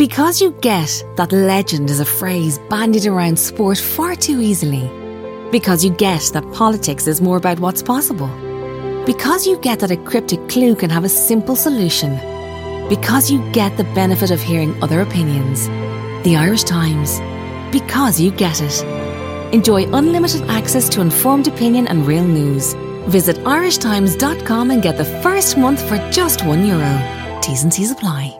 Because 0.00 0.40
you 0.40 0.52
get 0.62 1.04
that 1.16 1.30
legend 1.30 1.90
is 1.90 2.00
a 2.00 2.06
phrase 2.06 2.58
bandied 2.70 3.04
around 3.04 3.38
sport 3.38 3.76
far 3.76 4.14
too 4.16 4.40
easily. 4.40 4.88
Because 5.52 5.84
you 5.84 5.90
get 5.90 6.22
that 6.32 6.50
politics 6.54 7.06
is 7.06 7.20
more 7.20 7.36
about 7.36 7.60
what's 7.60 7.82
possible. 7.82 8.28
Because 9.04 9.46
you 9.46 9.58
get 9.58 9.80
that 9.80 9.90
a 9.90 9.98
cryptic 9.98 10.48
clue 10.48 10.74
can 10.74 10.88
have 10.88 11.04
a 11.04 11.08
simple 11.10 11.54
solution. 11.54 12.14
Because 12.88 13.30
you 13.30 13.42
get 13.52 13.76
the 13.76 13.84
benefit 13.92 14.30
of 14.30 14.40
hearing 14.40 14.82
other 14.82 15.02
opinions. 15.02 15.66
The 16.24 16.34
Irish 16.34 16.64
Times. 16.64 17.20
Because 17.70 18.18
you 18.18 18.30
get 18.30 18.62
it. 18.62 18.82
Enjoy 19.52 19.84
unlimited 19.92 20.48
access 20.48 20.88
to 20.88 21.02
informed 21.02 21.46
opinion 21.46 21.86
and 21.88 22.06
real 22.06 22.24
news. 22.24 22.72
Visit 23.08 23.36
irishtimes.com 23.44 24.70
and 24.70 24.82
get 24.82 24.96
the 24.96 25.12
first 25.20 25.58
month 25.58 25.86
for 25.86 25.98
just 26.10 26.46
one 26.46 26.64
euro. 26.64 27.38
T's 27.42 27.64
and 27.64 27.74
C's 27.74 27.90
apply. 27.90 28.39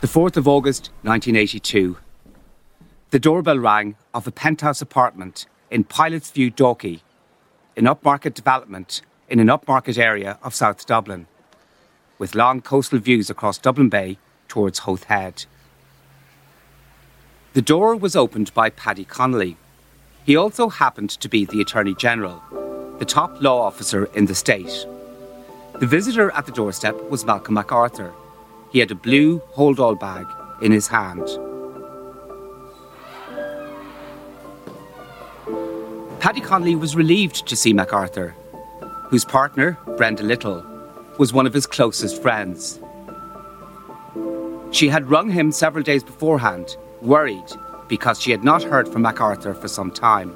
The 0.00 0.06
4th 0.06 0.38
of 0.38 0.48
August 0.48 0.86
1982. 1.02 1.98
The 3.10 3.18
doorbell 3.18 3.58
rang 3.58 3.96
of 4.14 4.26
a 4.26 4.30
penthouse 4.30 4.80
apartment 4.80 5.44
in 5.70 5.84
Pilots 5.84 6.30
View, 6.30 6.50
Dalkey, 6.50 7.00
an 7.76 7.84
upmarket 7.84 8.32
development 8.32 9.02
in 9.28 9.38
an 9.40 9.48
upmarket 9.48 9.98
area 9.98 10.38
of 10.42 10.54
South 10.54 10.86
Dublin, 10.86 11.26
with 12.18 12.34
long 12.34 12.62
coastal 12.62 12.98
views 12.98 13.28
across 13.28 13.58
Dublin 13.58 13.90
Bay 13.90 14.16
towards 14.48 14.78
Howth 14.78 15.04
Head. 15.04 15.44
The 17.52 17.60
door 17.60 17.94
was 17.94 18.16
opened 18.16 18.54
by 18.54 18.70
Paddy 18.70 19.04
Connolly. 19.04 19.58
He 20.24 20.34
also 20.34 20.70
happened 20.70 21.10
to 21.10 21.28
be 21.28 21.44
the 21.44 21.60
Attorney 21.60 21.94
General, 21.94 22.42
the 22.98 23.04
top 23.04 23.42
law 23.42 23.60
officer 23.60 24.06
in 24.14 24.24
the 24.24 24.34
state. 24.34 24.86
The 25.78 25.86
visitor 25.86 26.30
at 26.30 26.46
the 26.46 26.52
doorstep 26.52 26.98
was 27.10 27.26
Malcolm 27.26 27.52
MacArthur. 27.52 28.14
He 28.70 28.78
had 28.78 28.90
a 28.90 28.94
blue 28.94 29.38
hold 29.50 29.80
all 29.80 29.96
bag 29.96 30.26
in 30.62 30.70
his 30.70 30.86
hand. 30.86 31.26
Paddy 36.20 36.40
Connolly 36.40 36.76
was 36.76 36.94
relieved 36.94 37.46
to 37.48 37.56
see 37.56 37.72
MacArthur, 37.72 38.34
whose 39.08 39.24
partner, 39.24 39.78
Brenda 39.96 40.22
Little, 40.22 40.64
was 41.18 41.32
one 41.32 41.46
of 41.46 41.54
his 41.54 41.66
closest 41.66 42.22
friends. 42.22 42.78
She 44.70 44.88
had 44.88 45.10
rung 45.10 45.30
him 45.30 45.50
several 45.50 45.82
days 45.82 46.04
beforehand, 46.04 46.76
worried 47.02 47.50
because 47.88 48.20
she 48.20 48.30
had 48.30 48.44
not 48.44 48.62
heard 48.62 48.88
from 48.88 49.02
MacArthur 49.02 49.54
for 49.54 49.66
some 49.66 49.90
time. 49.90 50.32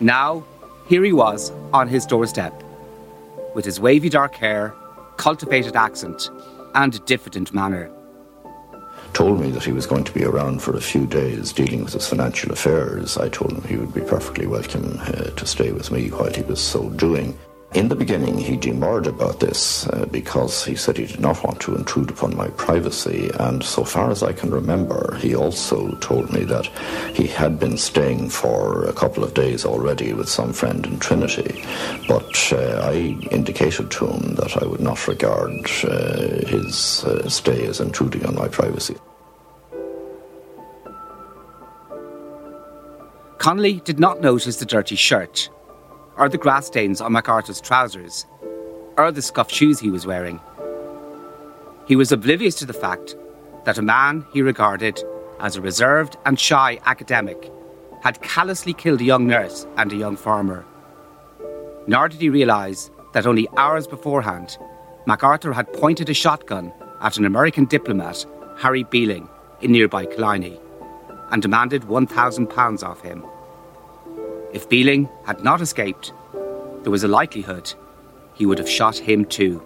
Now, 0.00 0.44
here 0.88 1.04
he 1.04 1.12
was 1.12 1.52
on 1.72 1.88
his 1.88 2.06
doorstep, 2.06 2.54
with 3.54 3.64
his 3.64 3.78
wavy 3.78 4.08
dark 4.08 4.34
hair, 4.36 4.74
cultivated 5.16 5.76
accent, 5.76 6.30
and 6.74 7.04
diffident 7.04 7.52
manner 7.52 7.90
told 9.14 9.40
me 9.40 9.50
that 9.52 9.62
he 9.62 9.72
was 9.72 9.86
going 9.86 10.02
to 10.02 10.12
be 10.12 10.24
around 10.24 10.60
for 10.60 10.76
a 10.76 10.80
few 10.80 11.06
days 11.06 11.52
dealing 11.52 11.84
with 11.84 11.92
his 11.92 12.06
financial 12.06 12.50
affairs. 12.50 13.16
I 13.16 13.28
told 13.28 13.52
him 13.52 13.62
he 13.62 13.76
would 13.76 13.94
be 13.94 14.00
perfectly 14.00 14.46
welcome 14.46 14.98
uh, 15.00 15.30
to 15.30 15.46
stay 15.46 15.70
with 15.70 15.92
me 15.92 16.08
while 16.08 16.32
he 16.32 16.42
was 16.42 16.60
so 16.60 16.90
doing. 16.90 17.38
In 17.74 17.88
the 17.88 17.96
beginning, 17.96 18.38
he 18.38 18.56
demurred 18.56 19.08
about 19.08 19.40
this 19.40 19.88
uh, 19.88 20.06
because 20.06 20.64
he 20.64 20.76
said 20.76 20.96
he 20.96 21.06
did 21.06 21.18
not 21.18 21.42
want 21.42 21.58
to 21.62 21.74
intrude 21.74 22.08
upon 22.08 22.36
my 22.36 22.46
privacy. 22.50 23.32
And 23.40 23.64
so 23.64 23.82
far 23.82 24.12
as 24.12 24.22
I 24.22 24.32
can 24.32 24.52
remember, 24.52 25.16
he 25.16 25.34
also 25.34 25.96
told 25.96 26.32
me 26.32 26.44
that 26.44 26.66
he 27.16 27.26
had 27.26 27.58
been 27.58 27.76
staying 27.76 28.30
for 28.30 28.84
a 28.84 28.92
couple 28.92 29.24
of 29.24 29.34
days 29.34 29.64
already 29.64 30.12
with 30.12 30.28
some 30.28 30.52
friend 30.52 30.86
in 30.86 31.00
Trinity. 31.00 31.64
But 32.06 32.52
uh, 32.52 32.90
I 32.92 33.18
indicated 33.32 33.90
to 33.90 34.06
him 34.06 34.36
that 34.36 34.56
I 34.62 34.66
would 34.66 34.80
not 34.80 35.08
regard 35.08 35.50
uh, 35.82 36.46
his 36.46 37.02
uh, 37.02 37.28
stay 37.28 37.66
as 37.66 37.80
intruding 37.80 38.24
on 38.24 38.36
my 38.36 38.46
privacy. 38.46 38.94
Connolly 43.38 43.80
did 43.80 43.98
not 43.98 44.20
notice 44.20 44.58
the 44.58 44.64
dirty 44.64 44.94
shirt 44.94 45.50
or 46.16 46.28
the 46.28 46.38
grass 46.38 46.66
stains 46.66 47.00
on 47.00 47.12
MacArthur's 47.12 47.60
trousers, 47.60 48.26
or 48.96 49.10
the 49.10 49.22
scuffed 49.22 49.52
shoes 49.52 49.80
he 49.80 49.90
was 49.90 50.06
wearing. 50.06 50.40
He 51.86 51.96
was 51.96 52.12
oblivious 52.12 52.54
to 52.56 52.66
the 52.66 52.72
fact 52.72 53.16
that 53.64 53.78
a 53.78 53.82
man 53.82 54.24
he 54.32 54.42
regarded 54.42 55.02
as 55.40 55.56
a 55.56 55.60
reserved 55.60 56.16
and 56.24 56.38
shy 56.38 56.78
academic 56.86 57.50
had 58.02 58.22
callously 58.22 58.72
killed 58.72 59.00
a 59.00 59.04
young 59.04 59.26
nurse 59.26 59.66
and 59.76 59.92
a 59.92 59.96
young 59.96 60.16
farmer. 60.16 60.64
Nor 61.86 62.08
did 62.08 62.20
he 62.20 62.28
realise 62.28 62.90
that 63.12 63.26
only 63.26 63.48
hours 63.56 63.86
beforehand, 63.86 64.58
MacArthur 65.06 65.52
had 65.52 65.72
pointed 65.72 66.08
a 66.08 66.14
shotgun 66.14 66.72
at 67.00 67.16
an 67.16 67.24
American 67.24 67.66
diplomat, 67.66 68.24
Harry 68.58 68.84
Beeling, 68.84 69.28
in 69.60 69.72
nearby 69.72 70.06
Killiney, 70.06 70.58
and 71.30 71.42
demanded 71.42 71.82
£1,000 71.82 72.82
off 72.82 73.00
him. 73.02 73.24
If 74.54 74.68
Beeling 74.68 75.08
had 75.26 75.42
not 75.42 75.60
escaped, 75.60 76.12
there 76.82 76.92
was 76.92 77.02
a 77.02 77.08
likelihood 77.08 77.74
he 78.34 78.46
would 78.46 78.58
have 78.58 78.68
shot 78.68 78.96
him 78.96 79.24
too. 79.24 79.60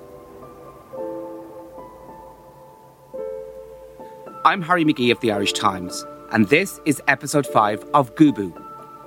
I'm 4.47 4.63
Harry 4.63 4.87
McGee 4.87 5.13
of 5.13 5.21
the 5.21 5.31
Irish 5.31 5.53
Times, 5.53 6.07
and 6.33 6.49
this 6.49 6.81
is 6.87 7.03
episode 7.07 7.47
5 7.47 7.85
of 7.93 8.15
Gubu, 8.15 8.51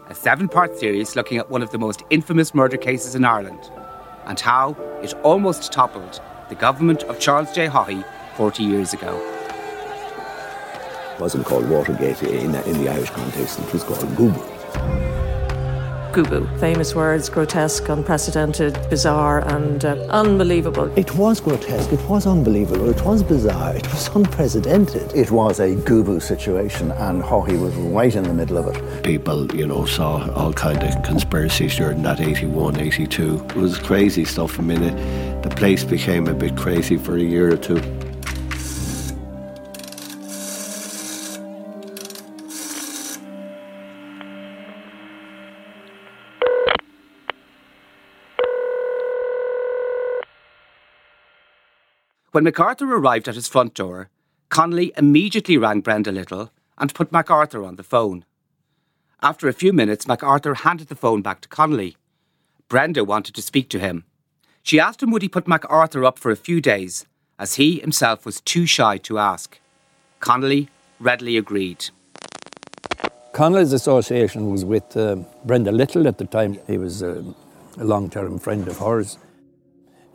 a 0.07 0.13
seven 0.13 0.47
part 0.47 0.77
series 0.77 1.15
looking 1.15 1.39
at 1.39 1.49
one 1.49 1.63
of 1.63 1.71
the 1.71 1.79
most 1.79 2.03
infamous 2.11 2.53
murder 2.53 2.77
cases 2.77 3.15
in 3.15 3.25
Ireland 3.25 3.71
and 4.25 4.39
how 4.39 4.73
it 5.01 5.15
almost 5.23 5.71
toppled 5.71 6.21
the 6.49 6.55
government 6.55 7.01
of 7.05 7.19
Charles 7.19 7.51
J. 7.53 7.65
Haughey 7.65 8.05
40 8.35 8.61
years 8.61 8.93
ago. 8.93 9.19
It 11.15 11.19
wasn't 11.19 11.47
called 11.47 11.67
Watergate 11.67 12.21
in, 12.21 12.53
in 12.53 12.83
the 12.83 12.87
Irish 12.87 13.09
context, 13.09 13.57
it 13.57 13.73
was 13.73 13.83
called 13.83 14.01
Gubu. 14.09 15.10
Gubu. 16.11 16.59
Famous 16.59 16.93
words, 16.93 17.29
grotesque, 17.29 17.87
unprecedented, 17.87 18.77
bizarre, 18.89 19.47
and 19.47 19.85
uh, 19.85 19.95
unbelievable. 20.09 20.91
It 20.97 21.15
was 21.15 21.39
grotesque, 21.39 21.93
it 21.93 22.09
was 22.09 22.27
unbelievable, 22.27 22.89
it 22.89 23.01
was 23.05 23.23
bizarre, 23.23 23.75
it 23.75 23.87
was 23.91 24.09
unprecedented. 24.13 25.13
It 25.15 25.31
was 25.31 25.59
a 25.59 25.75
Gubu 25.75 26.21
situation, 26.21 26.91
and 26.91 27.23
Haughey 27.23 27.59
was 27.59 27.73
right 27.75 28.13
in 28.13 28.23
the 28.23 28.33
middle 28.33 28.57
of 28.57 28.67
it. 28.67 29.03
People, 29.03 29.53
you 29.55 29.65
know, 29.65 29.85
saw 29.85 30.29
all 30.33 30.51
kind 30.51 30.83
of 30.83 31.01
conspiracies 31.03 31.77
during 31.77 32.01
that 32.03 32.19
81, 32.19 32.79
82. 32.79 33.45
It 33.49 33.55
was 33.55 33.77
crazy 33.77 34.25
stuff. 34.25 34.59
I 34.59 34.63
mean, 34.63 34.83
it, 34.83 35.43
the 35.43 35.49
place 35.49 35.83
became 35.83 36.27
a 36.27 36.33
bit 36.33 36.57
crazy 36.57 36.97
for 36.97 37.15
a 37.15 37.21
year 37.21 37.53
or 37.53 37.57
two. 37.57 37.81
When 52.31 52.45
MacArthur 52.45 52.85
arrived 52.95 53.27
at 53.27 53.35
his 53.35 53.49
front 53.49 53.73
door, 53.73 54.09
Connolly 54.47 54.93
immediately 54.97 55.57
rang 55.57 55.81
Brenda 55.81 56.13
Little 56.13 56.49
and 56.77 56.93
put 56.93 57.11
MacArthur 57.11 57.65
on 57.65 57.75
the 57.75 57.83
phone. 57.83 58.23
After 59.21 59.49
a 59.49 59.53
few 59.53 59.73
minutes, 59.73 60.07
MacArthur 60.07 60.53
handed 60.53 60.87
the 60.87 60.95
phone 60.95 61.21
back 61.21 61.41
to 61.41 61.49
Connolly. 61.49 61.97
Brenda 62.69 63.03
wanted 63.03 63.35
to 63.35 63.41
speak 63.41 63.67
to 63.71 63.79
him. 63.79 64.05
She 64.63 64.79
asked 64.79 65.03
him 65.03 65.11
would 65.11 65.23
he 65.23 65.27
put 65.27 65.45
MacArthur 65.45 66.05
up 66.05 66.17
for 66.17 66.31
a 66.31 66.37
few 66.37 66.61
days, 66.61 67.05
as 67.37 67.55
he 67.55 67.79
himself 67.81 68.25
was 68.25 68.39
too 68.39 68.65
shy 68.65 68.97
to 68.99 69.19
ask. 69.19 69.59
Connolly 70.21 70.69
readily 71.01 71.35
agreed. 71.35 71.89
Connolly's 73.33 73.73
association 73.73 74.49
was 74.49 74.63
with 74.63 74.95
uh, 74.95 75.17
Brenda 75.43 75.73
Little 75.73 76.07
at 76.07 76.17
the 76.17 76.25
time. 76.25 76.59
He 76.65 76.77
was 76.77 77.03
uh, 77.03 77.23
a 77.77 77.83
long 77.83 78.09
term 78.09 78.39
friend 78.39 78.69
of 78.69 78.77
hers. 78.77 79.17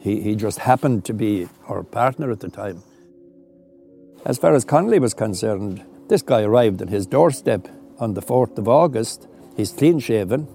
He, 0.07 0.21
he 0.21 0.37
just 0.37 0.61
happened 0.61 1.05
to 1.07 1.13
be 1.13 1.49
her 1.67 1.83
partner 1.83 2.31
at 2.31 2.39
the 2.39 2.49
time. 2.49 2.85
As 4.25 4.39
far 4.39 4.55
as 4.55 4.65
Connolly 4.65 5.01
was 5.01 5.15
concerned, 5.15 5.85
This 6.09 6.23
guy 6.23 6.43
arrived 6.43 6.81
on 6.81 6.87
his 6.87 7.05
doorstep 7.05 7.67
on 7.99 8.15
the 8.15 8.23
4th 8.23 8.57
of 8.59 8.69
August. 8.69 9.27
He's 9.57 9.73
clean 9.73 9.99
shaven. 9.99 10.47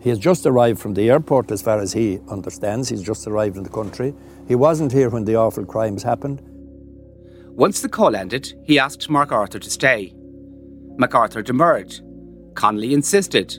He 0.00 0.10
has 0.10 0.20
just 0.20 0.46
arrived 0.46 0.78
from 0.78 0.94
the 0.94 1.10
airport, 1.10 1.50
as 1.50 1.60
far 1.60 1.80
as 1.80 1.92
he 1.92 2.20
understands. 2.28 2.88
He's 2.88 3.02
just 3.02 3.26
arrived 3.26 3.56
in 3.56 3.64
the 3.64 3.76
country. 3.80 4.14
He 4.46 4.54
wasn't 4.54 4.92
here 4.92 5.10
when 5.10 5.24
the 5.24 5.34
awful 5.34 5.66
crimes 5.66 6.04
happened. 6.04 6.40
Once 7.48 7.80
the 7.80 7.88
call 7.88 8.14
ended, 8.14 8.54
he 8.62 8.78
asked 8.78 9.10
MacArthur 9.10 9.58
to 9.58 9.70
stay. 9.70 10.14
MacArthur 10.96 11.42
demurred. 11.42 11.92
Connolly 12.54 12.94
insisted. 12.94 13.58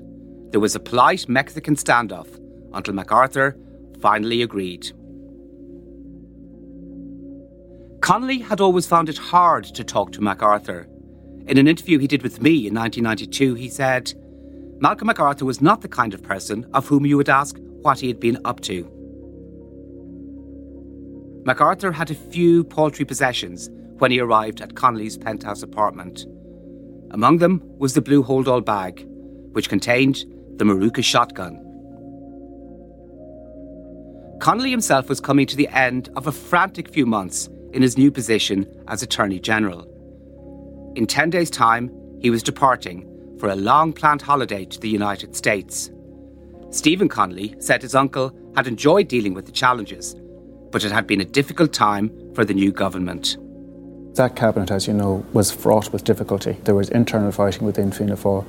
There 0.52 0.62
was 0.62 0.76
a 0.76 0.80
polite 0.80 1.28
Mexican 1.28 1.76
standoff 1.76 2.30
until 2.74 2.94
MacArthur 2.94 3.58
finally 4.00 4.42
agreed. 4.44 4.94
Connolly 8.02 8.40
had 8.40 8.60
always 8.60 8.88
found 8.88 9.10
it 9.10 9.18
hard 9.18 9.64
to 9.64 9.84
talk 9.84 10.12
to 10.12 10.22
MacArthur. 10.22 10.88
In 11.48 11.60
an 11.60 11.68
interview 11.68 12.00
he 12.00 12.08
did 12.08 12.24
with 12.24 12.42
me 12.42 12.68
in 12.68 12.74
1992, 12.74 13.54
he 13.54 13.70
said, 13.70 14.14
Malcolm 14.80 15.06
MacArthur 15.06 15.46
was 15.46 15.62
not 15.62 15.82
the 15.82 15.88
kind 15.88 16.16
of 16.16 16.24
person 16.24 16.68
of 16.74 16.88
whom 16.88 17.06
you 17.06 17.16
would 17.16 17.30
ask 17.30 17.58
what 17.84 18.00
he 18.00 18.08
had 18.08 18.20
been 18.20 18.40
up 18.44 18.60
to. 18.62 18.90
MacArthur 21.46 21.92
had 21.92 22.10
a 22.10 22.16
few 22.16 22.64
paltry 22.64 23.06
possessions 23.06 23.70
when 24.00 24.10
he 24.10 24.20
arrived 24.20 24.62
at 24.62 24.76
Connolly's 24.76 25.18
penthouse 25.18 25.62
apartment. 25.62 26.26
Among 27.12 27.38
them 27.38 27.62
was 27.78 27.94
the 27.94 28.02
blue 28.02 28.24
hold-all 28.24 28.62
bag, 28.62 29.06
which 29.52 29.70
contained 29.70 30.26
the 30.58 30.66
Marocchi 30.66 31.04
shotgun. 31.04 31.58
Connolly 34.40 34.72
himself 34.72 35.08
was 35.08 35.20
coming 35.20 35.46
to 35.46 35.56
the 35.56 35.68
end 35.68 36.10
of 36.16 36.26
a 36.26 36.32
frantic 36.32 36.90
few 36.90 37.06
months 37.06 37.48
in 37.74 37.82
his 37.82 37.98
new 37.98 38.12
position 38.12 38.68
as 38.88 39.02
Attorney 39.02 39.40
General. 39.40 39.88
In 40.96 41.08
10 41.08 41.30
days' 41.30 41.50
time, 41.50 41.92
he 42.20 42.30
was 42.30 42.44
departing 42.44 43.08
for 43.40 43.50
a 43.50 43.56
long 43.56 43.94
planned 43.94 44.22
holiday 44.22 44.66
to 44.66 44.80
the 44.80 44.90
United 44.90 45.36
States. 45.36 45.90
Stephen 46.70 47.10
Connolly 47.10 47.56
said 47.60 47.82
his 47.82 47.96
uncle 47.96 48.36
had 48.56 48.68
enjoyed 48.68 49.08
dealing 49.08 49.34
with 49.34 49.46
the 49.46 49.52
challenges, 49.52 50.16
but 50.72 50.84
it 50.84 50.92
had 50.92 51.08
been 51.08 51.22
a 51.22 51.26
difficult 51.26 51.74
time 51.74 52.12
for 52.34 52.46
the 52.46 52.54
new 52.54 52.72
government. 52.72 53.38
That 54.16 54.36
cabinet, 54.36 54.72
as 54.72 54.88
you 54.88 54.94
know, 54.94 55.26
was 55.34 55.52
fraught 55.52 55.92
with 55.94 56.04
difficulty. 56.04 56.58
There 56.66 56.76
was 56.76 56.90
internal 56.90 57.32
fighting 57.32 57.66
within 57.66 57.92
Fianna 57.92 58.18
Fáil. 58.18 58.46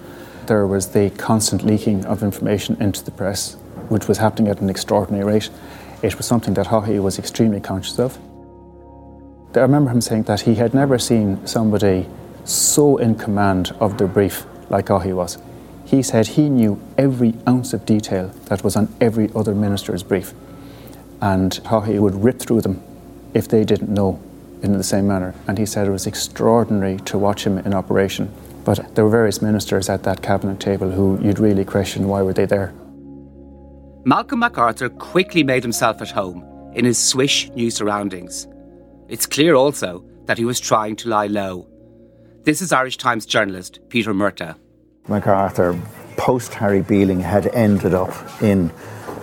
There 0.47 0.67
was 0.67 0.89
the 0.89 1.11
constant 1.11 1.65
leaking 1.65 2.05
of 2.05 2.23
information 2.23 2.77
into 2.83 3.05
the 3.05 3.13
press, 3.13 3.55
which 3.89 4.09
was 4.09 4.19
happening 4.19 4.51
at 4.51 4.61
an 4.61 4.69
extraordinary 4.69 5.25
rate. 5.25 5.51
It 6.03 6.17
was 6.17 6.27
something 6.27 6.55
that 6.55 6.67
Haughey 6.67 7.01
was 7.01 7.19
extremely 7.19 7.61
conscious 7.61 7.99
of. 7.99 8.19
I 9.55 9.61
remember 9.61 9.91
him 9.91 10.01
saying 10.01 10.25
that 10.25 10.43
he 10.43 10.55
had 10.55 10.73
never 10.73 10.99
seen 10.99 11.47
somebody 11.47 12.07
so 12.45 12.97
in 12.97 13.15
command 13.15 13.75
of 13.81 13.99
the 13.99 14.07
brief 14.07 14.47
like 14.71 14.87
Haughey 14.87 15.15
was. 15.15 15.39
He 15.85 16.03
said 16.03 16.27
he 16.27 16.49
knew 16.49 16.81
every 16.97 17.35
ounce 17.47 17.75
of 17.75 17.85
detail 17.85 18.29
that 18.47 18.65
was 18.65 18.77
on 18.77 18.89
every 19.01 19.31
other 19.35 19.55
minister's 19.55 20.03
brief. 20.03 20.33
And 21.21 21.53
Haughey 21.65 22.01
would 22.01 22.25
rip 22.25 22.39
through 22.39 22.63
them 22.63 22.83
if 23.35 23.47
they 23.47 23.65
didn't 23.65 23.91
know 23.91 24.21
in 24.63 24.73
the 24.73 24.83
same 24.83 25.07
manner. 25.07 25.35
And 25.47 25.59
he 25.59 25.67
said 25.67 25.87
it 25.87 25.91
was 25.91 26.07
extraordinary 26.07 26.97
to 27.01 27.19
watch 27.19 27.47
him 27.47 27.59
in 27.59 27.75
operation. 27.75 28.33
But 28.65 28.95
there 28.95 29.05
were 29.05 29.11
various 29.11 29.43
ministers 29.43 29.89
at 29.89 30.05
that 30.05 30.23
cabinet 30.23 30.61
table 30.61 30.91
who 30.91 31.19
you'd 31.21 31.39
really 31.39 31.65
question 31.65 32.09
why 32.09 32.23
were 32.23 32.33
they 32.33 32.47
there. 32.47 32.73
Malcolm 34.05 34.41
MacArthur 34.41 34.89
quickly 34.89 35.45
made 35.45 35.63
himself 35.63 36.01
at 36.01 36.11
home 36.11 36.45
in 36.75 36.85
his 36.85 36.99
swish 36.99 37.51
new 37.51 37.71
surroundings. 37.71 38.49
It's 39.09 39.27
clear 39.27 39.55
also 39.55 40.05
that 40.27 40.39
he 40.39 40.45
was 40.45 40.61
trying 40.61 40.97
to 40.97 41.09
lie 41.09 41.27
low. 41.27 41.67
This 42.45 42.63
is 42.63 42.73
Irish 42.73 42.97
Times 42.97 43.27
journalist 43.27 43.81
Peter 43.89 44.15
Murtagh. 44.15 44.57
MacArthur, 45.09 45.79
post 46.17 46.55
Harry 46.55 46.83
Beeling, 46.83 47.21
had 47.21 47.49
ended 47.49 47.95
up 47.95 48.13
in 48.43 48.71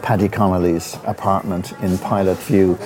Paddy 0.01 0.27
Connolly's 0.27 0.97
apartment 1.05 1.71
in 1.81 1.97
Pilot 1.97 2.37
View. 2.39 2.77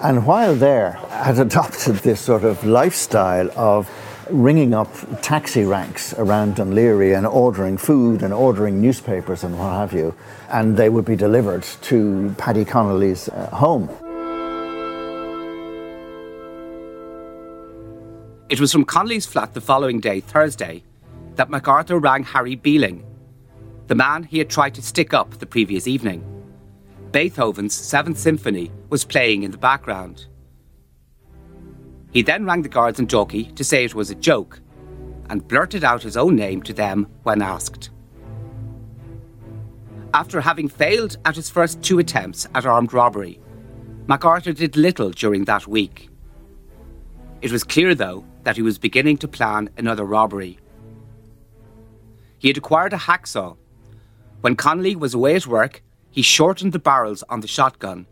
And 0.00 0.26
while 0.26 0.54
there, 0.54 0.92
had 1.10 1.38
adopted 1.38 1.96
this 1.96 2.20
sort 2.20 2.44
of 2.44 2.64
lifestyle 2.64 3.50
of 3.58 3.90
ringing 4.30 4.74
up 4.74 4.92
taxi 5.22 5.64
ranks 5.64 6.12
around 6.14 6.56
Laoghaire 6.56 7.16
and 7.16 7.26
ordering 7.26 7.76
food 7.76 8.22
and 8.22 8.32
ordering 8.32 8.80
newspapers 8.80 9.42
and 9.42 9.58
what 9.58 9.72
have 9.72 9.92
you. 9.92 10.14
And 10.50 10.76
they 10.76 10.88
would 10.88 11.04
be 11.04 11.16
delivered 11.16 11.64
to 11.82 12.34
Paddy 12.38 12.64
Connolly's 12.64 13.28
uh, 13.28 13.48
home. 13.50 13.88
It 18.48 18.60
was 18.60 18.72
from 18.72 18.86
Connolly's 18.86 19.26
flat 19.26 19.52
the 19.52 19.60
following 19.60 20.00
day, 20.00 20.20
Thursday, 20.20 20.82
that 21.34 21.50
MacArthur 21.50 21.98
rang 21.98 22.24
Harry 22.24 22.54
Beeling, 22.54 23.04
the 23.88 23.94
man 23.94 24.22
he 24.22 24.38
had 24.38 24.48
tried 24.48 24.74
to 24.76 24.82
stick 24.82 25.12
up 25.12 25.32
the 25.32 25.44
previous 25.44 25.86
evening. 25.86 26.24
Beethoven's 27.12 27.74
Seventh 27.74 28.18
Symphony 28.18 28.70
was 28.88 29.04
playing 29.04 29.42
in 29.42 29.50
the 29.50 29.58
background. 29.58 30.26
He 32.10 32.22
then 32.22 32.46
rang 32.46 32.62
the 32.62 32.70
guards 32.70 32.98
and 32.98 33.08
jockey 33.08 33.44
to 33.52 33.62
say 33.62 33.84
it 33.84 33.94
was 33.94 34.08
a 34.08 34.14
joke 34.14 34.60
and 35.28 35.46
blurted 35.46 35.84
out 35.84 36.02
his 36.02 36.16
own 36.16 36.34
name 36.34 36.62
to 36.62 36.72
them 36.72 37.06
when 37.24 37.42
asked. 37.42 37.90
After 40.14 40.40
having 40.40 40.70
failed 40.70 41.18
at 41.26 41.36
his 41.36 41.50
first 41.50 41.82
two 41.82 41.98
attempts 41.98 42.48
at 42.54 42.64
armed 42.64 42.94
robbery, 42.94 43.40
MacArthur 44.06 44.54
did 44.54 44.74
little 44.74 45.10
during 45.10 45.44
that 45.44 45.66
week. 45.66 46.08
It 47.42 47.52
was 47.52 47.62
clear, 47.62 47.94
though, 47.94 48.24
that 48.48 48.56
he 48.56 48.62
was 48.62 48.78
beginning 48.78 49.18
to 49.18 49.28
plan 49.28 49.68
another 49.76 50.06
robbery. 50.06 50.58
He 52.38 52.48
had 52.48 52.56
acquired 52.56 52.94
a 52.94 52.96
hacksaw. 52.96 53.58
When 54.40 54.56
Connolly 54.56 54.96
was 54.96 55.12
away 55.12 55.34
at 55.34 55.46
work, 55.46 55.82
he 56.10 56.22
shortened 56.22 56.72
the 56.72 56.78
barrels 56.78 57.22
on 57.28 57.40
the 57.40 57.46
shotgun. 57.46 58.06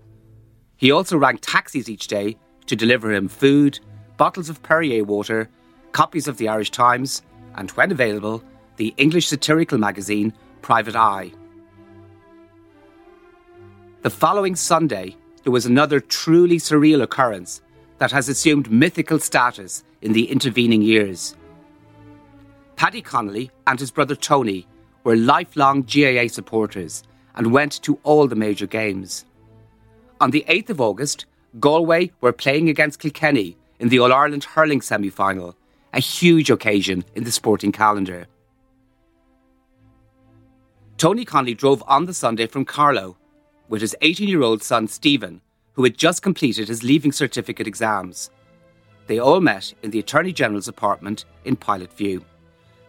He 0.76 0.90
also 0.90 1.16
rang 1.16 1.38
taxis 1.38 1.88
each 1.88 2.06
day 2.06 2.36
to 2.66 2.76
deliver 2.76 3.14
him 3.14 3.28
food, 3.28 3.80
bottles 4.18 4.50
of 4.50 4.62
Perrier 4.62 5.04
water, 5.04 5.48
copies 5.92 6.28
of 6.28 6.36
the 6.36 6.48
Irish 6.48 6.70
Times, 6.70 7.22
and 7.54 7.70
when 7.70 7.90
available, 7.90 8.44
the 8.76 8.92
English 8.98 9.28
satirical 9.28 9.78
magazine 9.78 10.34
Private 10.60 10.96
Eye. 10.96 11.32
The 14.02 14.10
following 14.10 14.54
Sunday, 14.54 15.16
there 15.44 15.52
was 15.52 15.64
another 15.64 15.98
truly 15.98 16.58
surreal 16.58 17.00
occurrence 17.00 17.62
that 17.96 18.12
has 18.12 18.28
assumed 18.28 18.70
mythical 18.70 19.18
status 19.18 19.82
in 20.06 20.12
the 20.12 20.30
intervening 20.30 20.82
years. 20.82 21.34
Paddy 22.76 23.02
Connolly 23.02 23.50
and 23.66 23.80
his 23.80 23.90
brother 23.90 24.14
Tony 24.14 24.64
were 25.02 25.16
lifelong 25.16 25.82
GAA 25.82 26.28
supporters 26.28 27.02
and 27.34 27.50
went 27.50 27.82
to 27.82 27.98
all 28.04 28.28
the 28.28 28.36
major 28.36 28.68
games. 28.68 29.24
On 30.20 30.30
the 30.30 30.44
8th 30.48 30.70
of 30.70 30.80
August, 30.80 31.26
Galway 31.58 32.12
were 32.20 32.32
playing 32.32 32.68
against 32.68 33.00
Kilkenny 33.00 33.56
in 33.80 33.88
the 33.88 33.98
All 33.98 34.12
Ireland 34.12 34.44
hurling 34.44 34.80
semi 34.80 35.10
final, 35.10 35.56
a 35.92 35.98
huge 35.98 36.50
occasion 36.50 37.04
in 37.16 37.24
the 37.24 37.32
sporting 37.32 37.72
calendar. 37.72 38.28
Tony 40.98 41.24
Connolly 41.24 41.54
drove 41.54 41.82
on 41.88 42.06
the 42.06 42.14
Sunday 42.14 42.46
from 42.46 42.64
Carlow 42.64 43.16
with 43.68 43.80
his 43.80 43.96
18 44.02 44.28
year 44.28 44.42
old 44.42 44.62
son 44.62 44.86
Stephen, 44.86 45.40
who 45.72 45.82
had 45.82 45.98
just 45.98 46.22
completed 46.22 46.68
his 46.68 46.84
Leaving 46.84 47.10
Certificate 47.10 47.66
exams. 47.66 48.30
They 49.06 49.18
all 49.18 49.40
met 49.40 49.72
in 49.82 49.90
the 49.90 50.00
Attorney 50.00 50.32
General's 50.32 50.68
apartment 50.68 51.24
in 51.44 51.56
Pilot 51.56 51.92
View. 51.92 52.24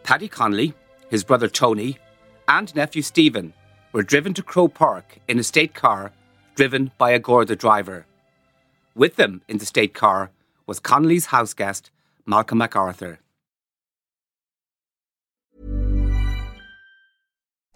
Paddy 0.03 0.27
Connolly, 0.27 0.73
his 1.09 1.23
brother 1.23 1.47
Tony, 1.47 1.97
and 2.47 2.73
nephew 2.75 3.01
Stephen 3.01 3.53
were 3.91 4.03
driven 4.03 4.33
to 4.33 4.43
Croke 4.43 4.73
Park 4.73 5.19
in 5.27 5.37
a 5.37 5.43
state 5.43 5.73
car 5.73 6.11
driven 6.55 6.91
by 6.97 7.11
a 7.11 7.19
Garda 7.19 7.55
driver. 7.55 8.05
With 8.95 9.15
them 9.15 9.41
in 9.47 9.59
the 9.59 9.65
state 9.65 9.93
car 9.93 10.31
was 10.65 10.79
Connolly's 10.79 11.27
house 11.27 11.53
guest, 11.53 11.91
Malcolm 12.25 12.57
MacArthur. 12.57 13.19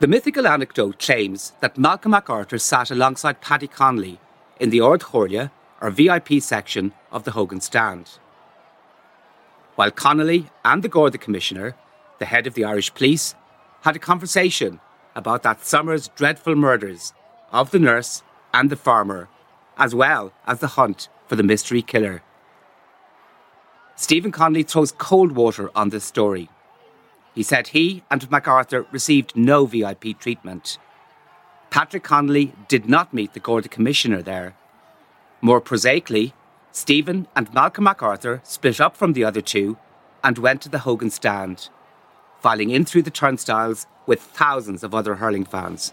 The 0.00 0.06
mythical 0.06 0.46
anecdote 0.46 0.98
claims 0.98 1.52
that 1.60 1.76
Malcolm 1.76 2.12
MacArthur 2.12 2.56
sat 2.56 2.90
alongside 2.90 3.42
Paddy 3.42 3.66
Connolly 3.66 4.18
in 4.58 4.70
the 4.70 4.80
Ard 4.80 5.04
or 5.12 5.90
VIP 5.90 6.40
section 6.40 6.94
of 7.12 7.24
the 7.24 7.32
Hogan 7.32 7.60
stand. 7.60 8.12
While 9.74 9.90
Connolly 9.90 10.48
and 10.64 10.82
the 10.82 10.88
Garda 10.88 11.18
Commissioner, 11.18 11.76
the 12.18 12.24
head 12.24 12.46
of 12.46 12.54
the 12.54 12.64
Irish 12.64 12.94
police, 12.94 13.34
had 13.82 13.94
a 13.94 13.98
conversation 13.98 14.80
about 15.14 15.42
that 15.42 15.66
summer's 15.66 16.08
dreadful 16.08 16.54
murders 16.54 17.12
of 17.52 17.70
the 17.70 17.78
nurse 17.78 18.22
and 18.54 18.70
the 18.70 18.76
farmer, 18.76 19.28
as 19.76 19.94
well 19.94 20.32
as 20.46 20.60
the 20.60 20.78
hunt 20.78 21.10
for 21.26 21.36
the 21.36 21.42
mystery 21.42 21.82
killer. 21.82 22.22
Stephen 23.96 24.32
Connolly 24.32 24.62
throws 24.62 24.92
cold 24.92 25.32
water 25.32 25.70
on 25.74 25.90
this 25.90 26.04
story. 26.04 26.48
He 27.34 27.42
said 27.42 27.68
he 27.68 28.02
and 28.10 28.30
MacArthur 28.30 28.86
received 28.90 29.36
no 29.36 29.66
VIP 29.66 30.18
treatment. 30.18 30.78
Patrick 31.70 32.02
Connolly 32.02 32.52
did 32.66 32.88
not 32.88 33.14
meet 33.14 33.32
the 33.32 33.40
Garda 33.40 33.68
Commissioner 33.68 34.22
there. 34.22 34.54
More 35.40 35.60
prosaically, 35.60 36.34
Stephen 36.72 37.28
and 37.36 37.52
Malcolm 37.54 37.84
MacArthur 37.84 38.40
split 38.44 38.80
up 38.80 38.96
from 38.96 39.12
the 39.12 39.24
other 39.24 39.40
two 39.40 39.78
and 40.22 40.38
went 40.38 40.60
to 40.62 40.68
the 40.68 40.80
Hogan 40.80 41.10
stand, 41.10 41.68
filing 42.40 42.70
in 42.70 42.84
through 42.84 43.02
the 43.02 43.10
turnstiles 43.10 43.86
with 44.06 44.20
thousands 44.20 44.82
of 44.82 44.94
other 44.94 45.14
hurling 45.16 45.44
fans. 45.44 45.92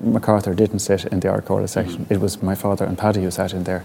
MacArthur 0.00 0.54
didn't 0.54 0.78
sit 0.80 1.04
in 1.06 1.20
the 1.20 1.28
Ard 1.28 1.68
section. 1.68 2.06
It 2.08 2.20
was 2.20 2.42
my 2.42 2.54
father 2.54 2.84
and 2.84 2.96
Paddy 2.96 3.22
who 3.22 3.30
sat 3.30 3.52
in 3.52 3.64
there. 3.64 3.84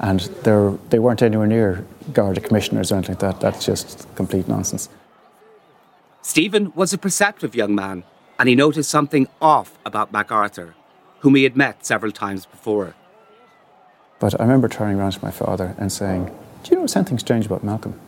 And 0.00 0.20
they 0.20 0.98
weren't 0.98 1.22
anywhere 1.22 1.46
near 1.46 1.84
Garda 2.12 2.40
commissioners 2.40 2.92
or 2.92 2.96
anything 2.96 3.14
like 3.14 3.20
that. 3.20 3.40
That's 3.40 3.64
just 3.64 4.06
complete 4.14 4.46
nonsense. 4.46 4.88
Stephen 6.28 6.70
was 6.74 6.92
a 6.92 6.98
perceptive 6.98 7.54
young 7.54 7.74
man, 7.74 8.04
and 8.38 8.50
he 8.50 8.54
noticed 8.54 8.90
something 8.90 9.26
off 9.40 9.78
about 9.86 10.12
MacArthur, 10.12 10.74
whom 11.20 11.34
he 11.34 11.44
had 11.44 11.56
met 11.56 11.86
several 11.86 12.12
times 12.12 12.44
before. 12.44 12.94
But 14.18 14.38
I 14.38 14.42
remember 14.42 14.68
turning 14.68 14.98
around 14.98 15.12
to 15.12 15.24
my 15.24 15.30
father 15.30 15.74
and 15.78 15.90
saying, 15.90 16.26
Do 16.62 16.74
you 16.74 16.80
know 16.82 16.86
something 16.86 17.18
strange 17.18 17.46
about 17.46 17.64
Malcolm? 17.64 17.98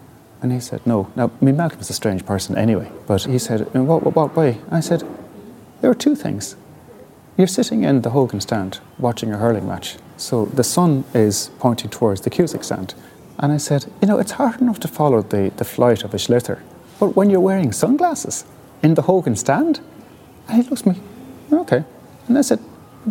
And 0.42 0.52
he 0.52 0.60
said, 0.60 0.86
No. 0.86 1.10
Now, 1.16 1.30
I 1.40 1.44
mean, 1.44 1.56
Malcolm 1.56 1.80
a 1.80 1.84
strange 1.84 2.26
person 2.26 2.58
anyway. 2.58 2.92
But 3.06 3.24
he 3.24 3.38
said, 3.38 3.66
In 3.72 3.86
what, 3.86 4.02
what, 4.02 4.14
what 4.14 4.36
way? 4.36 4.58
I 4.70 4.80
said, 4.80 5.02
There 5.80 5.90
are 5.90 5.94
two 5.94 6.14
things. 6.14 6.56
You're 7.38 7.46
sitting 7.46 7.84
in 7.84 8.02
the 8.02 8.10
Hogan 8.10 8.42
stand 8.42 8.80
watching 8.98 9.32
a 9.32 9.38
hurling 9.38 9.66
match. 9.66 9.96
So 10.18 10.44
the 10.44 10.62
sun 10.62 11.04
is 11.14 11.50
pointing 11.58 11.88
towards 11.88 12.20
the 12.20 12.28
Cusack 12.28 12.64
stand. 12.64 12.92
And 13.38 13.50
I 13.50 13.56
said, 13.56 13.90
You 14.02 14.08
know, 14.08 14.18
it's 14.18 14.32
hard 14.32 14.60
enough 14.60 14.78
to 14.80 14.88
follow 14.88 15.22
the, 15.22 15.52
the 15.56 15.64
flight 15.64 16.04
of 16.04 16.12
a 16.12 16.18
sliotar. 16.18 16.60
But 17.00 17.16
when 17.16 17.30
you're 17.30 17.40
wearing 17.40 17.72
sunglasses 17.72 18.44
in 18.82 18.94
the 18.94 19.02
Hogan 19.02 19.34
stand, 19.34 19.80
and 20.46 20.62
he 20.62 20.68
looks 20.68 20.82
at 20.86 20.94
me, 20.94 21.00
okay. 21.50 21.82
And 22.28 22.38
I 22.38 22.42
said, 22.42 22.60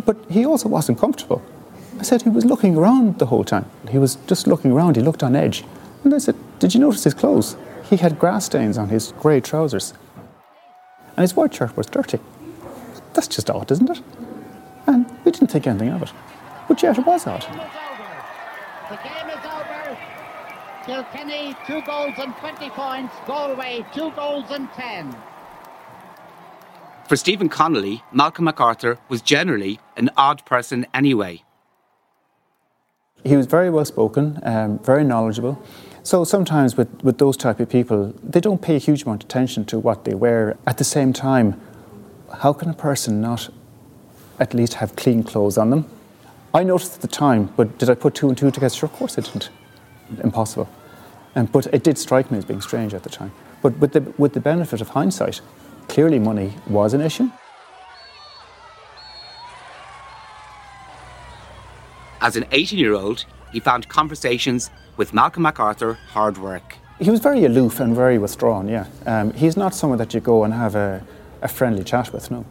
but 0.06 0.16
he 0.30 0.46
also 0.46 0.68
wasn't 0.68 0.98
comfortable. 0.98 1.42
I 1.98 2.02
said, 2.02 2.22
he 2.22 2.30
was 2.30 2.44
looking 2.44 2.76
around 2.76 3.18
the 3.18 3.26
whole 3.26 3.44
time. 3.44 3.66
He 3.90 3.98
was 3.98 4.14
just 4.26 4.46
looking 4.46 4.70
around, 4.70 4.96
he 4.96 5.02
looked 5.02 5.22
on 5.22 5.34
edge. 5.34 5.64
And 6.04 6.14
I 6.14 6.18
said, 6.18 6.36
did 6.60 6.72
you 6.72 6.80
notice 6.80 7.04
his 7.04 7.14
clothes? 7.14 7.56
He 7.90 7.96
had 7.96 8.18
grass 8.18 8.46
stains 8.46 8.78
on 8.78 8.88
his 8.88 9.12
grey 9.18 9.40
trousers. 9.40 9.92
And 11.16 11.22
his 11.22 11.34
white 11.34 11.52
shirt 11.52 11.76
was 11.76 11.86
dirty. 11.86 12.20
That's 13.12 13.26
just 13.26 13.50
odd, 13.50 13.70
isn't 13.72 13.90
it? 13.90 14.00
And 14.86 15.04
we 15.24 15.32
didn't 15.32 15.48
think 15.48 15.66
anything 15.66 15.90
of 15.90 16.02
it. 16.02 16.12
But 16.68 16.80
yet 16.82 16.96
it 16.96 17.04
was 17.04 17.26
odd. 17.26 17.42
The 17.42 18.96
game 18.96 19.28
is 19.28 19.44
over. 19.44 19.98
Kilkenny, 20.86 21.54
two 21.66 21.82
goals 21.82 22.14
and 22.18 22.34
20 22.36 22.70
points. 22.70 23.14
Galway, 23.26 23.84
two 23.92 24.10
goals 24.12 24.46
and 24.50 24.70
10. 24.72 25.14
For 27.06 27.16
Stephen 27.16 27.48
Connolly, 27.48 28.02
Malcolm 28.12 28.44
MacArthur 28.44 28.98
was 29.08 29.20
generally 29.20 29.80
an 29.96 30.10
odd 30.16 30.44
person 30.46 30.86
anyway. 30.94 31.42
He 33.24 33.36
was 33.36 33.46
very 33.46 33.68
well 33.68 33.84
spoken, 33.84 34.38
um, 34.42 34.78
very 34.78 35.04
knowledgeable. 35.04 35.62
So 36.02 36.24
sometimes 36.24 36.76
with, 36.76 36.88
with 37.02 37.18
those 37.18 37.36
type 37.36 37.60
of 37.60 37.68
people, 37.68 38.14
they 38.22 38.40
don't 38.40 38.62
pay 38.62 38.76
a 38.76 38.78
huge 38.78 39.02
amount 39.02 39.24
of 39.24 39.28
attention 39.28 39.66
to 39.66 39.78
what 39.78 40.04
they 40.04 40.14
wear. 40.14 40.56
At 40.66 40.78
the 40.78 40.84
same 40.84 41.12
time, 41.12 41.60
how 42.38 42.52
can 42.54 42.70
a 42.70 42.74
person 42.74 43.20
not 43.20 43.50
at 44.38 44.54
least 44.54 44.74
have 44.74 44.96
clean 44.96 45.24
clothes 45.24 45.58
on 45.58 45.68
them? 45.70 45.86
I 46.54 46.62
noticed 46.62 46.94
at 46.94 47.00
the 47.02 47.08
time, 47.08 47.52
but 47.56 47.76
did 47.76 47.90
I 47.90 47.94
put 47.94 48.14
two 48.14 48.28
and 48.28 48.38
two 48.38 48.50
together? 48.50 48.74
Sure, 48.74 48.88
of 48.88 48.94
course 48.94 49.18
I 49.18 49.22
didn't. 49.22 49.50
Impossible. 50.22 50.68
And, 51.34 51.50
but 51.50 51.66
it 51.66 51.84
did 51.84 51.98
strike 51.98 52.30
me 52.30 52.38
as 52.38 52.44
being 52.44 52.60
strange 52.60 52.94
at 52.94 53.02
the 53.02 53.10
time. 53.10 53.32
But 53.62 53.78
with 53.78 53.92
the, 53.92 54.00
with 54.18 54.32
the 54.32 54.40
benefit 54.40 54.80
of 54.80 54.90
hindsight, 54.90 55.40
clearly 55.88 56.18
money 56.18 56.54
was 56.66 56.94
an 56.94 57.00
issue. 57.00 57.30
As 62.20 62.36
an 62.36 62.44
18 62.50 62.78
year 62.78 62.94
old, 62.94 63.24
he 63.52 63.60
found 63.60 63.88
conversations 63.88 64.70
with 64.96 65.14
Malcolm 65.14 65.42
MacArthur 65.42 65.94
hard 66.12 66.38
work. 66.38 66.76
He 67.00 67.10
was 67.10 67.20
very 67.20 67.44
aloof 67.44 67.80
and 67.80 67.94
very 67.94 68.18
withdrawn, 68.18 68.68
yeah. 68.68 68.86
Um, 69.06 69.32
he's 69.32 69.56
not 69.56 69.74
someone 69.74 69.98
that 69.98 70.12
you 70.12 70.20
go 70.20 70.44
and 70.44 70.52
have 70.52 70.74
a, 70.74 71.02
a 71.40 71.48
friendly 71.48 71.82
chat 71.82 72.12
with, 72.12 72.30
no. 72.30 72.44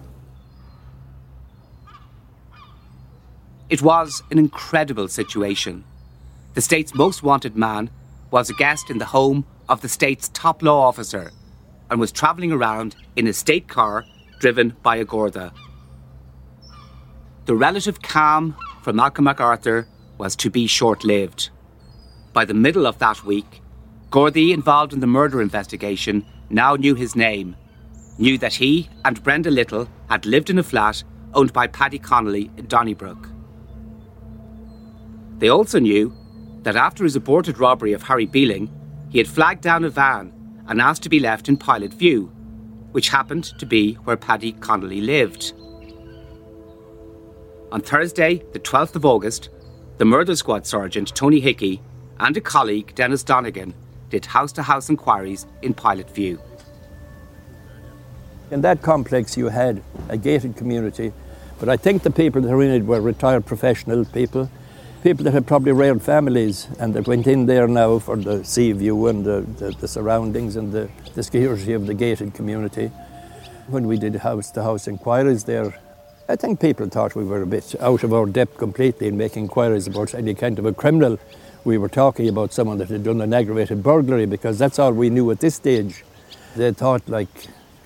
It 3.70 3.84
was 3.84 4.24
an 4.32 4.40
incredible 4.40 5.08
situation. 5.08 5.84
The 6.56 6.62
state's 6.62 6.96
most 6.96 7.22
wanted 7.24 7.56
man 7.56 7.90
was 8.32 8.50
a 8.50 8.54
guest 8.54 8.90
in 8.90 8.98
the 8.98 9.06
home 9.06 9.46
of 9.68 9.82
the 9.82 9.90
state's 9.90 10.30
top 10.30 10.64
law 10.64 10.88
officer 10.88 11.32
and 11.90 12.00
was 12.00 12.12
travelling 12.12 12.52
around 12.52 12.96
in 13.16 13.28
a 13.28 13.34
state 13.34 13.68
car 13.68 14.06
driven 14.40 14.76
by 14.82 14.96
a 14.96 15.06
Garda. 15.06 15.54
The 17.46 17.56
relative 17.56 18.02
calm 18.02 18.56
for 18.84 18.94
Malcolm 18.94 19.26
MacArthur 19.26 19.88
was 20.18 20.36
to 20.38 20.50
be 20.50 20.68
short 20.68 21.04
lived. 21.04 21.50
By 22.34 22.46
the 22.46 22.54
middle 22.54 22.86
of 22.86 23.00
that 23.00 23.24
week, 23.24 23.62
Gardaí 24.10 24.52
involved 24.54 24.94
in 24.94 25.00
the 25.00 25.08
murder 25.08 25.42
investigation 25.42 26.26
now 26.50 26.76
knew 26.76 26.96
his 26.96 27.16
name, 27.16 27.56
knew 28.18 28.38
that 28.40 28.56
he 28.56 28.90
and 29.06 29.22
Brenda 29.24 29.52
Little 29.52 29.88
had 30.10 30.26
lived 30.26 30.50
in 30.50 30.60
a 30.60 30.64
flat 30.64 31.04
owned 31.34 31.54
by 31.54 31.68
Paddy 31.68 32.00
Connolly 32.00 32.50
in 32.58 32.66
Donnybrook. 32.66 33.30
They 35.38 35.50
also 35.50 35.80
knew 35.80 36.16
that 36.64 36.76
after 36.76 37.04
his 37.04 37.16
aborted 37.16 37.58
robbery 37.58 37.94
of 37.94 38.04
Harry 38.04 38.26
Beeling, 38.26 38.70
he 39.10 39.18
had 39.18 39.28
flagged 39.28 39.62
down 39.62 39.84
a 39.84 39.90
van 39.90 40.34
and 40.68 40.82
asked 40.82 41.04
to 41.04 41.10
be 41.10 41.20
left 41.20 41.50
in 41.50 41.58
Pilot 41.58 41.94
View, 41.94 42.32
which 42.92 43.10
happened 43.10 43.46
to 43.60 43.66
be 43.66 43.94
where 43.96 44.18
Paddy 44.18 44.52
Connolly 44.54 45.02
lived. 45.02 45.54
On 47.72 47.82
Thursday, 47.82 48.44
the 48.54 48.60
12th 48.60 48.96
of 48.96 49.06
August, 49.06 49.50
the 49.98 50.06
murder 50.06 50.36
squad 50.36 50.66
sergeant 50.66 51.16
Tony 51.16 51.40
Hickey 51.40 51.82
and 52.20 52.36
a 52.36 52.42
colleague, 52.42 52.94
Dennis 52.96 53.24
Donegan, 53.24 53.74
did 54.10 54.26
house 54.26 54.52
to 54.54 54.64
house 54.64 54.90
inquiries 54.90 55.46
in 55.62 55.74
Pilot 55.74 56.10
View. 56.10 56.40
In 58.52 58.62
that 58.62 58.82
complex, 58.82 59.38
you 59.38 59.50
had 59.50 59.84
a 60.10 60.18
gated 60.18 60.56
community, 60.56 61.14
but 61.60 61.70
I 61.70 61.78
think 61.78 62.02
the 62.02 62.12
people 62.12 62.42
that 62.42 62.50
were 62.50 62.64
in 62.64 62.72
it 62.72 62.86
were 62.86 63.02
retired 63.02 63.46
professional 63.46 64.06
people 64.06 64.50
people 65.04 65.24
that 65.24 65.34
had 65.34 65.48
probably 65.48 65.72
reared 65.72 66.02
families 66.02 66.68
and 66.80 66.94
that 66.94 67.08
went 67.08 67.26
in 67.26 67.46
there 67.46 67.68
now 67.68 68.00
for 68.00 68.18
the 68.18 68.44
sea 68.44 68.72
view 68.74 69.08
and 69.08 69.24
the, 69.26 69.42
the, 69.58 69.72
the 69.72 69.88
surroundings 69.88 70.56
and 70.56 70.74
the, 70.74 70.90
the 71.16 71.24
security 71.24 71.74
of 71.74 71.88
the 71.88 71.94
gated 71.94 72.34
community. 72.34 72.88
When 73.68 73.88
we 73.88 73.98
did 73.98 74.16
house 74.16 74.52
to 74.52 74.64
house 74.64 74.88
inquiries 74.88 75.46
there, 75.46 75.80
I 76.28 76.36
think 76.36 76.60
people 76.60 76.88
thought 76.90 77.16
we 77.16 77.24
were 77.24 77.42
a 77.42 77.48
bit 77.48 77.76
out 77.80 78.04
of 78.04 78.14
our 78.14 78.26
depth 78.26 78.58
completely 78.58 79.08
in 79.08 79.18
making 79.18 79.44
inquiries 79.44 79.88
about 79.88 80.14
any 80.14 80.34
kind 80.34 80.60
of 80.60 80.66
a 80.66 80.74
criminal. 80.74 81.18
We 81.64 81.78
were 81.78 81.90
talking 81.90 82.28
about 82.28 82.54
someone 82.54 82.78
that 82.80 82.90
had 82.90 83.04
done 83.04 83.22
an 83.22 83.34
aggravated 83.34 83.82
burglary 83.82 84.26
because 84.26 84.60
that's 84.60 84.80
all 84.80 84.92
we 84.92 85.10
knew 85.10 85.32
at 85.32 85.40
this 85.40 85.56
stage. 85.56 86.04
They 86.56 86.74
thought, 86.74 87.08
like, 87.08 87.30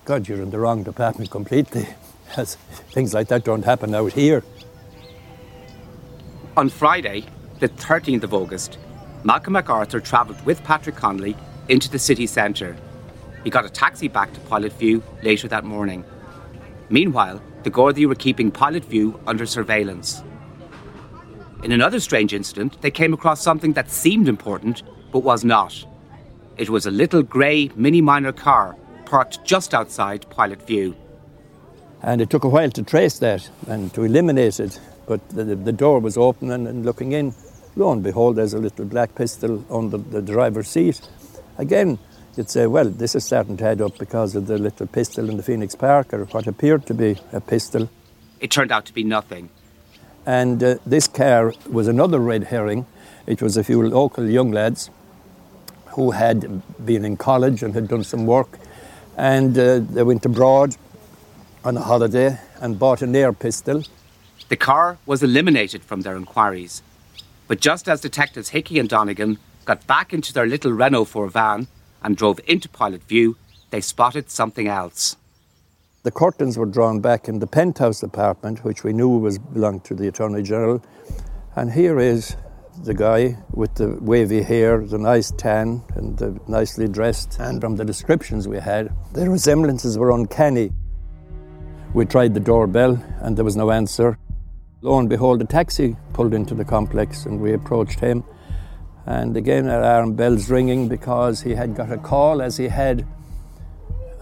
God, 0.04 0.28
you're 0.28 0.42
in 0.42 0.50
the 0.50 0.58
wrong 0.58 0.82
department 0.82 1.30
completely. 1.30 1.86
Things 2.34 3.14
like 3.14 3.28
that 3.28 3.44
don't 3.44 3.64
happen 3.64 3.94
out 3.94 4.12
here. 4.12 4.42
On 6.56 6.68
Friday, 6.68 7.24
the 7.58 7.68
13th 7.68 8.22
of 8.22 8.32
August, 8.32 8.78
Malcolm 9.24 9.54
MacArthur 9.54 9.98
travelled 9.98 10.40
with 10.46 10.62
Patrick 10.62 10.94
Connolly 10.94 11.36
into 11.68 11.90
the 11.90 11.98
city 11.98 12.28
centre. 12.28 12.76
He 13.42 13.50
got 13.50 13.64
a 13.64 13.68
taxi 13.68 14.06
back 14.06 14.32
to 14.34 14.40
Pilot 14.40 14.72
View 14.74 15.02
later 15.24 15.48
that 15.48 15.64
morning. 15.64 16.04
Meanwhile, 16.90 17.42
the 17.64 17.72
Gardaí 17.72 18.06
were 18.06 18.14
keeping 18.14 18.52
Pilot 18.52 18.84
View 18.84 19.18
under 19.26 19.46
surveillance. 19.46 20.22
In 21.64 21.72
another 21.72 21.98
strange 21.98 22.32
incident, 22.32 22.80
they 22.82 22.90
came 22.90 23.12
across 23.12 23.42
something 23.42 23.72
that 23.72 23.90
seemed 23.90 24.28
important 24.28 24.84
but 25.10 25.24
was 25.24 25.44
not. 25.44 25.84
It 26.56 26.70
was 26.70 26.86
a 26.86 26.90
little 26.92 27.24
grey 27.24 27.72
Mini 27.74 28.00
Minor 28.00 28.32
car 28.32 28.76
parked 29.06 29.44
just 29.44 29.74
outside 29.74 30.30
Pilot 30.30 30.64
View. 30.68 30.94
And 32.00 32.20
it 32.20 32.30
took 32.30 32.44
a 32.44 32.48
while 32.48 32.70
to 32.70 32.82
trace 32.84 33.18
that 33.18 33.50
and 33.66 33.92
to 33.94 34.04
eliminate 34.04 34.60
it, 34.60 34.78
but 35.06 35.28
the, 35.30 35.44
the 35.44 35.72
door 35.72 36.00
was 36.00 36.16
open 36.16 36.50
and, 36.50 36.66
and 36.66 36.84
looking 36.84 37.12
in, 37.12 37.34
lo 37.76 37.92
and 37.92 38.02
behold, 38.02 38.36
there's 38.36 38.54
a 38.54 38.58
little 38.58 38.84
black 38.84 39.14
pistol 39.14 39.64
under 39.70 39.98
the 39.98 40.22
driver's 40.22 40.68
seat. 40.68 41.00
Again, 41.58 41.98
you'd 42.36 42.50
say, 42.50 42.66
well, 42.66 42.88
this 42.88 43.14
is 43.14 43.24
starting 43.24 43.56
to 43.58 43.64
head 43.64 43.80
up 43.80 43.98
because 43.98 44.34
of 44.34 44.46
the 44.46 44.58
little 44.58 44.86
pistol 44.86 45.28
in 45.30 45.36
the 45.36 45.42
Phoenix 45.42 45.74
Park, 45.74 46.12
or 46.12 46.24
what 46.26 46.46
appeared 46.46 46.86
to 46.86 46.94
be 46.94 47.16
a 47.32 47.40
pistol. 47.40 47.88
It 48.40 48.50
turned 48.50 48.72
out 48.72 48.84
to 48.86 48.92
be 48.92 49.04
nothing. 49.04 49.50
And 50.26 50.62
uh, 50.62 50.76
this 50.86 51.06
car 51.06 51.52
was 51.70 51.86
another 51.86 52.18
red 52.18 52.44
herring. 52.44 52.86
It 53.26 53.42
was 53.42 53.56
a 53.56 53.64
few 53.64 53.86
local 53.86 54.28
young 54.28 54.52
lads 54.52 54.90
who 55.94 56.10
had 56.10 56.62
been 56.84 57.04
in 57.04 57.16
college 57.16 57.62
and 57.62 57.74
had 57.74 57.88
done 57.88 58.04
some 58.04 58.26
work. 58.26 58.58
And 59.16 59.56
uh, 59.56 59.78
they 59.78 60.02
went 60.02 60.24
abroad 60.26 60.76
on 61.64 61.76
a 61.76 61.80
holiday 61.80 62.38
and 62.60 62.78
bought 62.78 63.02
an 63.02 63.14
air 63.14 63.32
pistol. 63.32 63.82
The 64.48 64.56
car 64.56 64.98
was 65.06 65.22
eliminated 65.22 65.82
from 65.82 66.02
their 66.02 66.16
inquiries. 66.16 66.82
But 67.48 67.60
just 67.60 67.88
as 67.88 68.00
detectives 68.00 68.50
Hickey 68.50 68.78
and 68.78 68.88
Donegan 68.88 69.38
got 69.64 69.86
back 69.86 70.12
into 70.12 70.32
their 70.32 70.46
little 70.46 70.72
Renault 70.72 71.06
4 71.06 71.28
van 71.28 71.66
and 72.02 72.16
drove 72.16 72.40
into 72.46 72.68
Pilot 72.68 73.02
View, 73.04 73.36
they 73.70 73.80
spotted 73.80 74.30
something 74.30 74.68
else. 74.68 75.16
The 76.04 76.10
curtains 76.10 76.58
were 76.58 76.66
drawn 76.66 77.00
back 77.00 77.28
in 77.28 77.38
the 77.38 77.46
penthouse 77.46 78.02
apartment, 78.02 78.62
which 78.62 78.84
we 78.84 78.92
knew 78.92 79.08
was 79.08 79.38
belonged 79.38 79.84
to 79.84 79.94
the 79.94 80.08
Attorney 80.08 80.42
General. 80.42 80.84
And 81.56 81.72
here 81.72 81.98
is 81.98 82.36
the 82.82 82.92
guy 82.92 83.38
with 83.52 83.74
the 83.76 83.96
wavy 84.00 84.42
hair, 84.42 84.84
the 84.84 84.98
nice 84.98 85.30
tan, 85.30 85.82
and 85.94 86.18
the 86.18 86.38
nicely 86.46 86.88
dressed. 86.88 87.38
And 87.40 87.60
from 87.60 87.76
the 87.76 87.84
descriptions 87.84 88.46
we 88.46 88.58
had, 88.58 88.94
the 89.12 89.30
resemblances 89.30 89.96
were 89.96 90.10
uncanny. 90.10 90.72
We 91.94 92.04
tried 92.04 92.34
the 92.34 92.40
doorbell, 92.40 93.02
and 93.20 93.36
there 93.36 93.44
was 93.44 93.56
no 93.56 93.70
answer. 93.70 94.18
Lo 94.84 94.98
and 94.98 95.08
behold, 95.08 95.40
a 95.40 95.46
taxi 95.46 95.96
pulled 96.12 96.34
into 96.34 96.54
the 96.54 96.62
complex, 96.62 97.24
and 97.24 97.40
we 97.40 97.54
approached 97.54 98.00
him. 98.00 98.22
And 99.06 99.34
again, 99.34 99.66
our 99.66 99.80
alarm 99.80 100.12
bells 100.12 100.50
ringing 100.50 100.88
because 100.88 101.40
he 101.40 101.54
had 101.54 101.74
got 101.74 101.90
a 101.90 101.96
call, 101.96 102.42
as 102.42 102.58
he 102.58 102.68
had, 102.68 103.06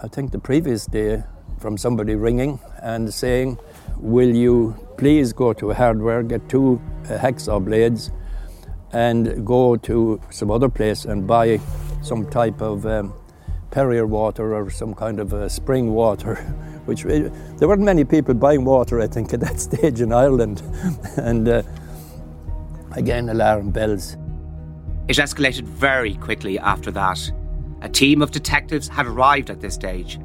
I 0.00 0.06
think, 0.06 0.30
the 0.30 0.38
previous 0.38 0.86
day 0.86 1.24
from 1.58 1.76
somebody 1.76 2.14
ringing 2.14 2.60
and 2.80 3.12
saying, 3.12 3.58
Will 3.96 4.32
you 4.32 4.76
please 4.98 5.32
go 5.32 5.52
to 5.52 5.72
hardware, 5.72 6.22
get 6.22 6.48
two 6.48 6.80
uh, 7.06 7.18
hacksaw 7.18 7.64
blades, 7.64 8.12
and 8.92 9.44
go 9.44 9.74
to 9.78 10.20
some 10.30 10.52
other 10.52 10.68
place 10.68 11.06
and 11.06 11.26
buy 11.26 11.58
some 12.02 12.30
type 12.30 12.62
of 12.62 12.86
um, 12.86 13.12
Perrier 13.72 14.06
water 14.06 14.54
or 14.54 14.70
some 14.70 14.94
kind 14.94 15.18
of 15.18 15.34
uh, 15.34 15.48
spring 15.48 15.92
water? 15.92 16.38
Which 16.84 17.06
uh, 17.06 17.30
there 17.58 17.68
weren't 17.68 17.82
many 17.82 18.04
people 18.04 18.34
buying 18.34 18.64
water, 18.64 19.00
I 19.00 19.06
think, 19.06 19.32
at 19.32 19.40
that 19.40 19.60
stage 19.68 20.00
in 20.00 20.12
Ireland. 20.12 20.62
and 21.16 21.48
uh, 21.48 21.62
again, 22.92 23.28
alarm 23.28 23.70
bells. 23.70 24.16
It 25.08 25.16
escalated 25.16 25.64
very 25.64 26.14
quickly 26.14 26.58
after 26.58 26.90
that. 26.92 27.32
A 27.82 27.88
team 27.88 28.22
of 28.22 28.30
detectives 28.30 28.88
had 28.88 29.06
arrived 29.06 29.50
at 29.50 29.60
this 29.60 29.74
stage 29.74 30.18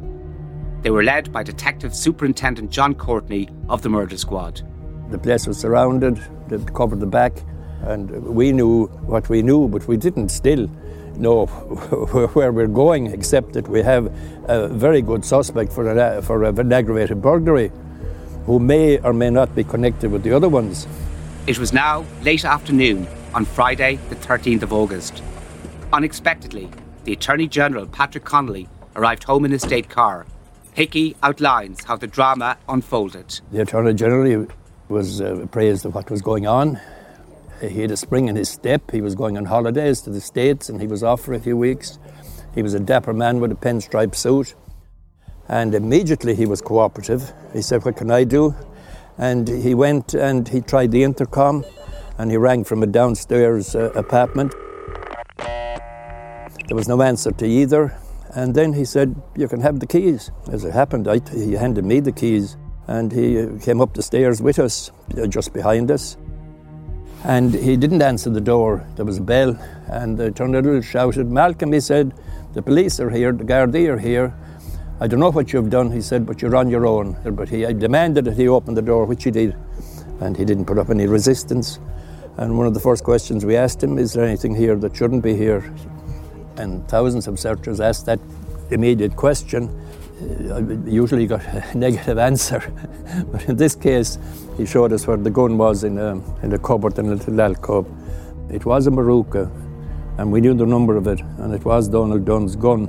they 0.82 0.92
were 0.92 1.04
led 1.04 1.32
by 1.34 1.44
Detective 1.44 1.94
Superintendent 1.94 2.72
John 2.72 2.94
Courtney 2.94 3.50
of 3.68 3.82
the 3.82 3.90
Murder 3.90 4.18
Squad. 4.18 4.62
The 5.10 5.18
place 5.18 5.48
was 5.48 5.58
surrounded, 5.58 6.22
they 6.48 6.58
covered 6.74 7.00
the 7.00 7.08
back, 7.08 7.44
and 7.82 8.10
we 8.10 8.52
knew 8.52 8.86
what 9.06 9.28
we 9.28 9.42
knew, 9.42 9.68
but 9.68 9.88
we 9.88 9.98
didn't 9.98 10.30
still 10.30 10.70
know 11.20 11.46
where 12.34 12.52
we're 12.52 12.68
going, 12.68 13.08
except 13.08 13.54
that 13.54 13.68
we 13.68 13.82
have 13.82 14.06
a 14.46 14.68
very 14.68 15.02
good 15.02 15.26
suspect 15.26 15.72
for, 15.72 15.90
a, 15.90 16.22
for 16.22 16.44
an 16.44 16.72
aggravated 16.72 17.22
burglary 17.22 17.72
who 18.46 18.60
may 18.60 18.98
or 19.00 19.14
may 19.14 19.30
not 19.30 19.54
be 19.56 19.64
connected 19.64 20.12
with 20.12 20.24
the 20.24 20.34
other 20.34 20.50
ones. 20.50 20.88
It 21.48 21.60
was 21.60 21.74
now 21.74 22.06
late 22.24 22.46
afternoon 22.46 23.08
on 23.34 23.46
Friday, 23.46 24.00
the 24.10 24.16
13th 24.16 24.64
of 24.64 24.74
August. 24.74 25.22
Unexpectedly, 25.92 26.70
the 27.04 27.14
Attorney 27.14 27.48
General, 27.48 27.86
Patrick 27.88 28.26
Connolly, 28.26 28.68
arrived 28.96 29.24
home 29.24 29.46
in 29.46 29.52
his 29.52 29.62
state 29.62 29.90
car 29.90 30.26
Hickey 30.78 31.16
outlines 31.24 31.84
how 31.86 31.96
the 31.96 32.06
drama 32.06 32.56
unfolded. 32.70 33.42
The 33.52 33.64
Attorney 33.64 33.96
General 33.96 34.46
was 34.90 35.20
uh, 35.20 35.38
appraised 35.38 35.88
of 35.88 35.96
what 35.96 36.12
was 36.12 36.22
going 36.22 36.46
on. 36.46 36.80
He 37.62 37.82
had 37.82 37.92
a 37.92 37.98
spring 37.98 38.28
in 38.28 38.36
his 38.36 38.50
step. 38.50 38.92
He 38.92 39.02
was 39.02 39.16
going 39.16 39.38
on 39.38 39.46
holidays 39.46 40.02
to 40.02 40.10
the 40.10 40.22
States 40.22 40.70
and 40.70 40.80
he 40.80 40.88
was 40.88 41.04
off 41.04 41.22
for 41.22 41.34
a 41.34 41.40
few 41.40 41.58
weeks. 41.58 41.98
He 42.54 42.62
was 42.62 42.74
a 42.74 42.80
dapper 42.80 43.14
man 43.14 43.40
with 43.40 43.52
a 43.52 43.56
pinstripe 43.56 44.16
suit. 44.16 44.56
And 45.50 45.74
immediately 45.74 46.36
he 46.36 46.46
was 46.46 46.62
cooperative. 46.62 47.34
He 47.54 47.62
said, 47.62 47.84
What 47.86 47.98
can 47.98 48.12
I 48.12 48.26
do? 48.26 48.56
And 49.18 49.48
he 49.48 49.74
went 49.74 50.14
and 50.14 50.48
he 50.48 50.62
tried 50.62 50.92
the 50.92 51.04
intercom 51.04 51.66
and 52.18 52.30
he 52.30 52.38
rang 52.38 52.64
from 52.64 52.84
a 52.84 52.88
downstairs 52.88 53.76
uh, 53.76 53.92
apartment. 53.96 54.54
There 55.38 56.76
was 56.76 56.88
no 56.88 57.02
answer 57.02 57.32
to 57.32 57.46
either. 57.48 57.98
And 58.36 58.54
then 58.54 58.74
he 58.74 58.86
said, 58.86 59.16
You 59.36 59.48
can 59.48 59.62
have 59.62 59.80
the 59.80 59.88
keys. 59.88 60.32
As 60.52 60.64
it 60.64 60.74
happened, 60.74 61.08
I, 61.08 61.22
he 61.32 61.54
handed 61.54 61.86
me 61.86 62.02
the 62.02 62.12
keys 62.12 62.58
and 62.88 63.12
he 63.12 63.40
uh, 63.40 63.58
came 63.60 63.82
up 63.82 63.94
the 63.94 64.04
stairs 64.04 64.42
with 64.42 64.60
us, 64.60 64.92
uh, 65.18 65.28
just 65.28 65.54
behind 65.54 65.90
us. 65.92 66.18
And 67.24 67.54
he 67.54 67.78
didn't 67.78 68.02
answer 68.02 68.30
the 68.30 68.42
door. 68.42 68.86
There 68.96 69.06
was 69.06 69.18
a 69.18 69.22
bell, 69.22 69.58
and 69.88 70.18
the 70.18 70.26
Attorney 70.26 70.82
shouted, 70.82 71.28
Malcolm, 71.28 71.74
he 71.74 71.80
said, 71.80 72.14
the 72.54 72.62
police 72.62 73.00
are 73.00 73.10
here, 73.10 73.32
the 73.32 73.44
Gardaí 73.44 73.88
are 73.88 74.00
here. 74.00 74.34
I 75.00 75.08
don't 75.08 75.20
know 75.20 75.32
what 75.32 75.54
you've 75.54 75.70
done, 75.70 75.92
he 75.92 76.02
said, 76.02 76.26
but 76.26 76.42
you're 76.42 76.56
on 76.56 76.70
your 76.70 76.86
own. 76.86 77.18
But 77.24 77.50
he 77.50 77.66
demanded 77.74 78.26
that 78.26 78.38
he 78.38 78.48
open 78.48 78.74
the 78.74 78.82
door, 78.82 79.06
which 79.06 79.24
he 79.24 79.32
did. 79.32 79.56
And 80.22 80.36
he 80.38 80.46
didn't 80.46 80.66
put 80.66 80.78
up 80.78 80.90
any 80.90 81.08
resistance. 81.08 81.80
And 82.38 82.58
one 82.58 82.68
of 82.68 82.74
the 82.74 82.80
first 82.80 83.04
questions 83.04 83.46
we 83.46 83.56
asked 83.56 83.84
him, 83.84 83.98
is 83.98 84.14
there 84.14 84.26
anything 84.26 84.56
here 84.56 84.76
that 84.76 84.96
shouldn't 84.96 85.24
be 85.24 85.36
here? 85.36 85.74
and 86.58 86.88
thousands 86.88 87.28
of 87.28 87.40
searchers 87.40 87.80
asked 87.80 88.06
that 88.06 88.20
immediate 88.72 89.16
question. 89.16 89.70
Uh, 90.20 90.62
usually 90.86 91.28
got 91.28 91.44
a 91.46 91.78
negative 91.78 92.18
answer, 92.18 92.60
but 93.32 93.48
in 93.48 93.56
this 93.56 93.76
case, 93.76 94.18
he 94.58 94.66
showed 94.66 94.92
us 94.92 95.06
where 95.06 95.18
the 95.18 95.30
gun 95.30 95.58
was 95.58 95.84
in 95.84 96.00
a, 96.00 96.16
in 96.44 96.52
a 96.54 96.58
cupboard 96.58 96.98
in 96.98 97.06
a 97.06 97.16
little 97.16 97.40
alcove. 97.40 97.88
It 98.50 98.66
was 98.66 98.88
a 98.88 98.92
Marocchi, 98.92 99.48
and 100.18 100.32
we 100.32 100.42
knew 100.42 100.56
the 100.56 100.66
number 100.66 100.98
of 100.98 101.06
it, 101.06 101.22
and 101.38 101.54
it 101.54 101.64
was 101.64 101.88
Donal 101.88 102.18
Dunne's 102.18 102.56
gun. 102.56 102.88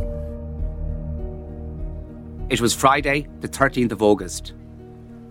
It 2.49 2.63
was 2.63 2.75
Friday, 2.75 3.27
the 3.41 3.49
13th 3.49 3.93
of 3.93 4.03
August. 4.03 4.55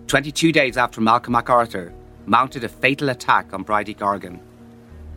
22 0.06 0.52
days 0.52 0.76
after 0.76 1.00
Malcolm 1.00 1.32
MacArthur 1.32 1.92
mounted 2.26 2.62
a 2.62 2.68
fatal 2.68 3.08
attack 3.08 3.52
on 3.52 3.64
Bridie 3.64 3.94
Gargan. 3.94 4.38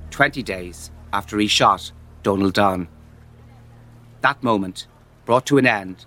20 0.09 0.41
days 0.41 0.89
after 1.13 1.37
he 1.37 1.45
shot 1.45 1.91
Donal 2.23 2.49
Dunne. 2.49 2.87
That 4.21 4.41
moment 4.41 4.87
brought 5.25 5.45
to 5.45 5.59
an 5.59 5.67
end 5.67 6.05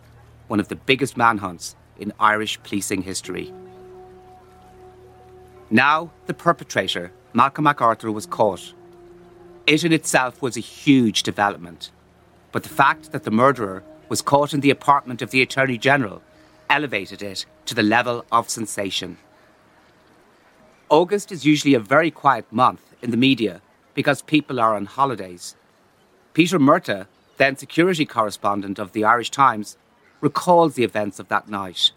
one 0.55 0.61
of 0.61 0.69
the 0.69 0.77
biggest 0.77 1.17
manhunts 1.17 1.75
in 1.99 2.13
Irish 2.21 2.63
policing 2.63 3.03
history. 3.03 3.53
Now, 5.69 6.13
the 6.27 6.33
perpetrator, 6.33 7.11
Malcolm 7.33 7.65
MacArthur, 7.65 8.13
was 8.13 8.25
caught. 8.25 8.73
It 9.67 9.83
in 9.83 9.93
itself 9.93 10.41
was 10.41 10.57
a 10.57 10.61
huge 10.61 11.25
development. 11.25 11.91
But 12.53 12.63
the 12.63 12.69
fact 12.69 13.11
that 13.11 13.25
the 13.25 13.33
murderer 13.33 13.83
was 14.09 14.23
caught 14.23 14.55
in 14.55 14.61
the 14.61 14.71
apartment 14.71 15.23
of 15.23 15.33
the 15.33 15.43
Attorney 15.43 15.77
General 15.77 16.23
elevated 16.71 17.21
it 17.21 17.47
to 17.67 17.75
the 17.75 17.83
level 17.83 18.25
of 18.31 18.49
sensation. 18.49 19.19
August 20.89 21.33
is 21.33 21.45
usually 21.45 21.75
a 21.75 21.81
very 21.81 22.13
quiet 22.13 22.47
month 22.53 22.95
in 23.03 23.11
the 23.11 23.17
media 23.17 23.61
because 23.93 24.23
people 24.23 24.61
are 24.61 24.77
on 24.77 24.87
holidays. 24.87 25.57
Peter 26.33 26.61
Murtagh 26.61 27.09
then 27.39 27.57
security 27.57 28.07
correspondent 28.07 28.79
of 28.79 28.93
the 28.93 29.03
Irish 29.03 29.31
Times, 29.31 29.77
recalls 30.21 30.75
the 30.75 30.85
events 30.85 31.19
of 31.19 31.29
that 31.29 31.49
night. 31.49 31.93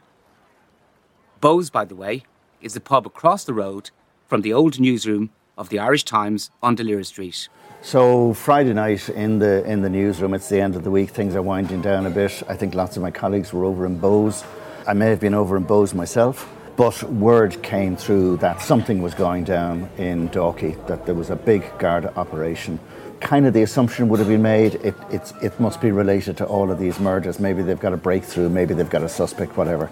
Bowes, 1.40 1.70
by 1.70 1.86
the 1.86 1.96
way, 1.96 2.24
is 2.62 2.76
a 2.76 2.82
pub 2.82 3.06
across 3.06 3.44
the 3.44 3.54
road 3.54 3.92
from 4.28 4.42
the 4.42 4.54
old 4.54 4.80
newsroom 4.80 5.30
of 5.58 5.70
the 5.70 5.80
Irish 5.80 6.04
Times 6.04 6.52
on 6.62 6.76
De 6.76 7.04
Street. 7.04 7.50
So 7.82 8.34
Friday 8.34 8.74
night 8.74 9.08
in 9.10 9.40
the 9.40 9.64
in 9.66 9.82
the 9.82 9.90
newsroom, 9.90 10.34
it's 10.34 10.50
the 10.50 10.60
end 10.60 10.76
of 10.76 10.84
the 10.84 10.92
week. 10.92 11.12
Things 11.12 11.36
are 11.36 11.42
winding 11.42 11.82
down 11.82 12.06
a 12.06 12.10
bit. 12.10 12.44
I 12.50 12.56
think 12.56 12.74
lots 12.74 12.98
of 12.98 13.04
my 13.04 13.12
colleagues 13.12 13.54
were 13.54 13.66
over 13.66 13.86
in 13.86 14.00
Bowes. 14.00 14.44
I 14.88 14.94
may 14.94 15.10
have 15.10 15.20
been 15.20 15.34
over 15.34 15.56
in 15.56 15.64
Bowes 15.64 15.94
myself, 15.94 16.50
but 16.76 17.02
word 17.04 17.62
came 17.62 17.96
through 17.96 18.38
that 18.38 18.62
something 18.62 19.02
was 19.02 19.14
going 19.14 19.44
down 19.44 19.90
in 19.98 20.30
Dalkey, 20.30 20.76
that 20.88 21.06
there 21.06 21.16
was 21.16 21.30
a 21.30 21.36
big 21.36 21.64
guard 21.78 22.06
operation 22.16 22.80
kind 23.20 23.46
of 23.46 23.54
the 23.54 23.64
assumption 23.64 24.10
would 24.10 24.20
have 24.20 24.28
been 24.28 24.42
made 24.42 24.76
it, 24.76 24.96
it, 25.12 25.34
it 25.42 25.60
must 25.60 25.82
be 25.82 25.92
related 25.92 26.38
to 26.38 26.46
all 26.46 26.72
of 26.72 26.80
these 26.80 27.00
murders. 27.00 27.40
Maybe 27.40 27.62
they've 27.62 27.80
got 27.80 27.94
a 27.94 27.98
breakthrough, 27.98 28.50
maybe 28.50 28.74
they've 28.74 28.90
got 28.90 29.04
a 29.04 29.10
suspect, 29.10 29.58
whatever. 29.58 29.90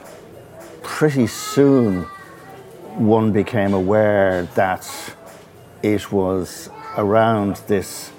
Pretty 0.83 1.27
soon, 1.27 2.03
one 2.95 3.31
became 3.31 3.73
aware 3.73 4.43
that 4.55 4.87
it 5.81 6.11
was 6.11 6.69
around 6.97 7.57
this 7.67 8.11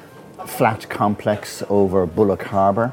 flat 0.46 0.88
complex 0.88 1.62
over 1.68 2.06
Bullock 2.06 2.42
Harbour. 2.42 2.92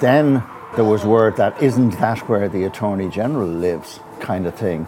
Then 0.00 0.42
there 0.76 0.84
was 0.84 1.04
word 1.04 1.36
that 1.36 1.60
isn't 1.62 1.98
that 1.98 2.28
where 2.28 2.48
the 2.48 2.64
Attorney 2.64 3.08
General 3.08 3.48
lives, 3.48 4.00
kind 4.20 4.46
of 4.46 4.54
thing. 4.54 4.86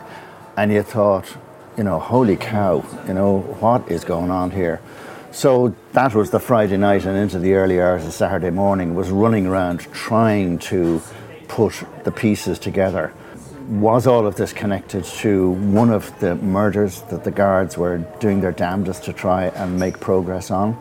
And 0.57 0.73
you 0.73 0.83
thought, 0.83 1.37
you 1.77 1.85
know, 1.85 1.99
holy 1.99 2.37
cow, 2.37 2.85
you 3.07 3.15
know, 3.15 3.41
what 3.61 3.91
is 3.91 4.05
going 4.05 4.31
on 4.31 4.51
here? 4.51 4.81
So 5.33 5.77
that 5.93 6.13
was 6.13 6.31
the 6.31 6.41
Friday 6.41 6.77
night 6.77 7.05
and 7.05 7.17
into 7.17 7.39
the 7.39 7.55
early 7.55 7.81
hours 7.81 8.05
of 8.05 8.13
Saturday 8.13 8.51
morning, 8.51 8.97
was 8.97 9.11
running 9.11 9.47
around 9.47 9.81
trying 9.93 10.59
to 10.59 11.01
put 11.47 11.85
the 12.03 12.11
pieces 12.11 12.59
together. 12.59 13.13
Was 13.69 14.09
all 14.09 14.27
of 14.27 14.35
this 14.35 14.53
connected 14.53 15.05
to 15.05 15.53
one 15.53 15.91
of 15.91 16.19
the 16.19 16.35
murders 16.35 17.03
that 17.03 17.23
the 17.23 17.31
guards 17.31 17.79
were 17.79 17.99
doing 18.19 18.41
their 18.41 18.51
damnedest 18.51 19.05
to 19.05 19.13
try 19.13 19.45
and 19.47 19.79
make 19.79 20.01
progress 20.01 20.51
on? 20.51 20.77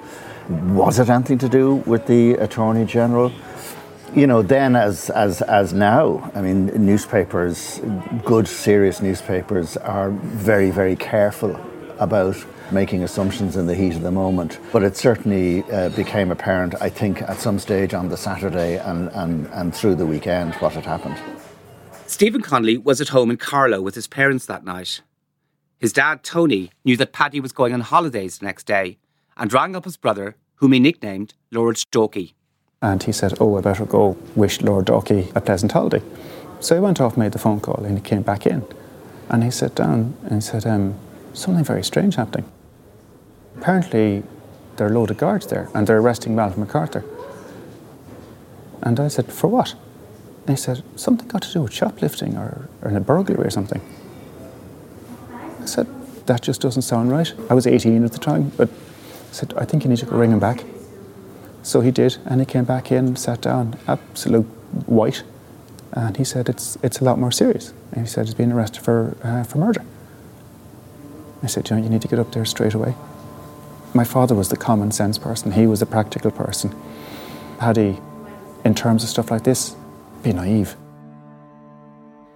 Was 0.76 0.98
it 0.98 1.10
anything 1.10 1.38
to 1.38 1.50
do 1.50 1.76
with 1.86 2.08
the 2.08 2.34
Attorney 2.34 2.86
General? 2.86 3.32
You 4.16 4.26
know, 4.26 4.42
then 4.42 4.76
as, 4.76 5.12
as, 5.12 5.44
as 5.44 5.74
now, 5.74 6.32
I 6.34 6.42
mean, 6.42 6.66
newspapers, 6.88 7.80
good, 8.26 8.48
serious 8.48 9.00
newspapers, 9.00 9.78
are 9.78 10.10
very, 10.10 10.72
very 10.72 10.96
careful 10.96 11.60
about 12.00 12.44
making 12.72 13.04
assumptions 13.04 13.56
in 13.56 13.68
the 13.68 13.76
heat 13.76 13.96
of 13.96 14.02
the 14.02 14.12
moment. 14.12 14.60
But 14.72 14.84
it 14.84 14.98
certainly 14.98 15.64
uh, 15.72 15.90
became 15.90 16.32
apparent, 16.32 16.76
I 16.82 16.90
think, 16.90 17.22
at 17.22 17.38
some 17.38 17.60
stage 17.60 17.94
on 17.94 18.10
the 18.10 18.18
Saturday 18.18 18.78
and, 18.78 19.10
and, 19.10 19.48
and 19.48 19.76
through 19.76 19.96
the 19.96 20.06
weekend 20.06 20.54
what 20.56 20.74
had 20.74 20.86
happened. 20.86 21.18
Stephen 22.06 22.42
Connolly 22.42 22.78
was 22.78 23.02
at 23.02 23.10
home 23.10 23.30
in 23.30 23.38
Carlow 23.38 23.82
with 23.82 23.96
his 23.96 24.08
parents 24.08 24.46
that 24.48 24.66
night. 24.66 25.02
His 25.78 25.94
dad, 25.94 26.24
Tony, 26.24 26.72
knew 26.84 26.98
that 26.98 27.14
Paddy 27.14 27.40
was 27.40 27.52
going 27.52 27.74
on 27.74 27.82
holidays 27.82 28.40
the 28.40 28.46
next 28.46 28.66
day 28.66 28.98
and 29.38 29.54
rang 29.54 29.76
up 29.76 29.86
his 29.86 29.96
brother, 29.96 30.36
whom 30.56 30.74
he 30.74 30.80
nicknamed 30.80 31.34
Lord 31.52 31.78
Dalkey. 31.92 32.34
And 32.82 33.04
he 33.04 33.12
said, 33.12 33.34
Oh, 33.40 33.58
I 33.58 33.62
better 33.62 33.86
go 33.86 34.18
wish 34.36 34.62
Lord 34.62 34.88
Dalkey 34.88 35.34
a 35.36 35.42
pleasant 35.42 35.72
holiday. 35.72 36.02
So 36.60 36.76
he 36.76 36.82
went 36.82 37.00
off, 37.00 37.16
made 37.16 37.32
the 37.32 37.40
phone 37.40 37.60
call, 37.62 37.84
and 37.86 37.98
he 37.98 38.04
came 38.04 38.22
back 38.22 38.46
in. 38.46 38.66
And 39.30 39.44
he 39.44 39.52
sat 39.52 39.76
down 39.76 40.16
and 40.24 40.34
he 40.34 40.42
said, 40.42 40.66
um, 40.66 40.96
Something 41.34 41.64
very 41.64 41.84
strange 41.84 42.16
happening. 42.16 42.52
Apparently, 43.60 44.24
there 44.78 44.88
are 44.88 44.90
a 44.90 44.94
load 44.94 45.12
of 45.12 45.18
guards 45.18 45.48
there 45.48 45.70
and 45.74 45.86
they're 45.86 46.00
arresting 46.00 46.34
Malcolm 46.34 46.62
MacArthur. 46.62 47.04
And 48.82 48.98
I 49.02 49.10
said, 49.10 49.32
For 49.34 49.48
what? 49.48 49.76
And 50.48 50.52
he 50.52 50.56
said, 50.56 50.82
Something 50.96 51.28
got 51.28 51.42
to 51.42 51.52
do 51.52 51.64
with 51.64 51.74
shoplifting 51.74 52.38
or, 52.38 52.70
or 52.82 52.96
a 52.96 53.02
burglary 53.02 53.46
or 53.46 53.50
something. 53.50 53.82
I 55.62 55.66
said, 55.66 55.88
That 56.28 56.42
just 56.42 56.62
doesn't 56.62 56.84
sound 56.84 57.12
right. 57.12 57.34
I 57.50 57.54
was 57.54 57.68
18 57.68 58.06
at 58.06 58.14
the 58.14 58.18
time, 58.18 58.54
but 58.56 58.70
I 58.70 59.34
said, 59.34 59.54
I 59.58 59.66
think 59.66 59.84
you 59.84 59.90
need 59.90 60.00
to 60.00 60.06
go 60.06 60.16
ring 60.16 60.32
him 60.32 60.40
back. 60.40 60.64
So 61.62 61.82
he 61.82 61.92
did, 61.92 62.16
and 62.26 62.40
he 62.40 62.46
came 62.46 62.64
back 62.64 62.94
in, 62.94 63.18
sat 63.18 63.42
down, 63.42 63.78
absolute 63.88 64.46
white, 64.86 65.24
and 65.92 66.16
he 66.16 66.24
said, 66.24 66.48
It's, 66.48 66.78
it's 66.82 67.00
a 67.00 67.04
lot 67.04 67.20
more 67.20 67.32
serious. 67.32 67.74
And 67.92 68.06
he 68.06 68.08
said, 68.08 68.26
He's 68.28 68.36
been 68.36 68.54
arrested 68.54 68.82
for, 68.82 69.18
uh, 69.22 69.44
for 69.44 69.58
murder. 69.58 69.84
I 71.44 71.48
said, 71.48 71.66
John, 71.66 71.84
you 71.84 71.90
need 71.90 72.02
to 72.04 72.08
get 72.08 72.20
up 72.20 72.32
there 72.32 72.46
straight 72.46 72.74
away. 72.74 72.96
My 73.94 74.04
father 74.04 74.36
was 74.36 74.50
the 74.50 74.58
common 74.58 74.92
sense 74.92 75.18
person, 75.18 75.52
he 75.52 75.68
was 75.68 75.82
a 75.82 75.86
practical 75.86 76.32
person. 76.32 76.74
Had 77.60 77.78
he, 77.78 78.00
in 78.64 78.76
terms 78.76 79.04
of 79.04 79.10
stuff 79.10 79.32
like 79.32 79.44
this, 79.44 79.76
be 80.24 80.32
naive? 80.32 80.76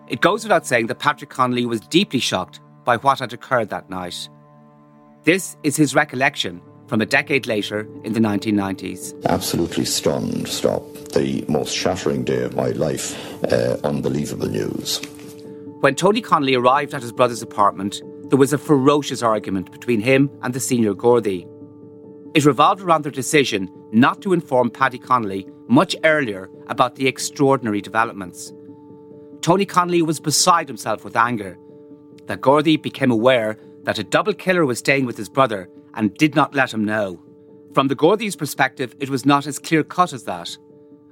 It 0.07 0.21
goes 0.21 0.43
without 0.43 0.65
saying 0.65 0.87
that 0.87 0.99
Patrick 0.99 1.29
Connolly 1.29 1.65
was 1.65 1.79
deeply 1.79 2.19
shocked 2.19 2.59
by 2.83 2.97
what 2.97 3.19
had 3.19 3.33
occurred 3.33 3.69
that 3.69 3.89
night. 3.89 4.29
This 5.23 5.55
is 5.63 5.77
his 5.77 5.95
recollection 5.95 6.61
from 6.87 7.01
a 7.01 7.05
decade 7.05 7.47
later 7.47 7.87
in 8.03 8.13
the 8.13 8.19
1990s. 8.19 9.13
Absolutely 9.25 9.85
stunned, 9.85 10.47
stop. 10.47 10.83
The 11.13 11.45
most 11.47 11.73
shattering 11.73 12.23
day 12.23 12.43
of 12.43 12.55
my 12.55 12.69
life. 12.69 13.15
Uh, 13.45 13.77
unbelievable 13.83 14.49
news. 14.49 14.99
When 15.79 15.95
Tony 15.95 16.21
Connolly 16.21 16.55
arrived 16.55 16.93
at 16.93 17.01
his 17.01 17.11
brother's 17.11 17.41
apartment, 17.41 18.01
there 18.34 18.39
was 18.39 18.52
a 18.52 18.58
ferocious 18.58 19.22
argument 19.22 19.72
between 19.72 20.02
him 20.02 20.28
and 20.41 20.56
the 20.56 20.60
senior 20.60 20.96
Gardaí. 20.96 21.48
It 22.34 22.46
revolved 22.46 22.82
around 22.82 23.04
their 23.04 23.12
decision 23.12 23.69
not 23.91 24.24
to 24.24 24.34
inform 24.34 24.72
Paddy 24.72 24.98
Connolly 24.98 25.48
much 25.67 25.96
earlier 26.04 26.50
about 26.65 26.96
the 26.96 27.08
extraordinary 27.08 27.80
developments. 27.80 28.52
Tony 29.41 29.67
Connolly 29.67 30.02
was 30.02 30.19
beside 30.19 30.67
himself 30.67 31.04
with 31.04 31.15
anger 31.15 31.60
that 32.26 32.41
Gardaí 32.41 32.82
became 32.82 33.12
aware 33.12 33.60
that 33.84 34.00
a 34.00 34.04
double 34.04 34.34
killer 34.34 34.65
was 34.65 34.80
staying 34.80 35.06
with 35.06 35.15
his 35.15 35.30
brother 35.30 35.69
and 35.93 36.15
did 36.15 36.34
not 36.34 36.56
let 36.56 36.74
him 36.74 36.84
know. 36.84 37.22
From 37.76 37.88
the 37.88 37.96
Gardaí's 37.96 38.36
perspective, 38.36 38.96
it 39.00 39.12
was 39.12 39.28
not 39.28 39.46
as 39.46 39.60
clear 39.60 39.84
cut 39.84 40.12
as 40.12 40.24
that, 40.24 40.58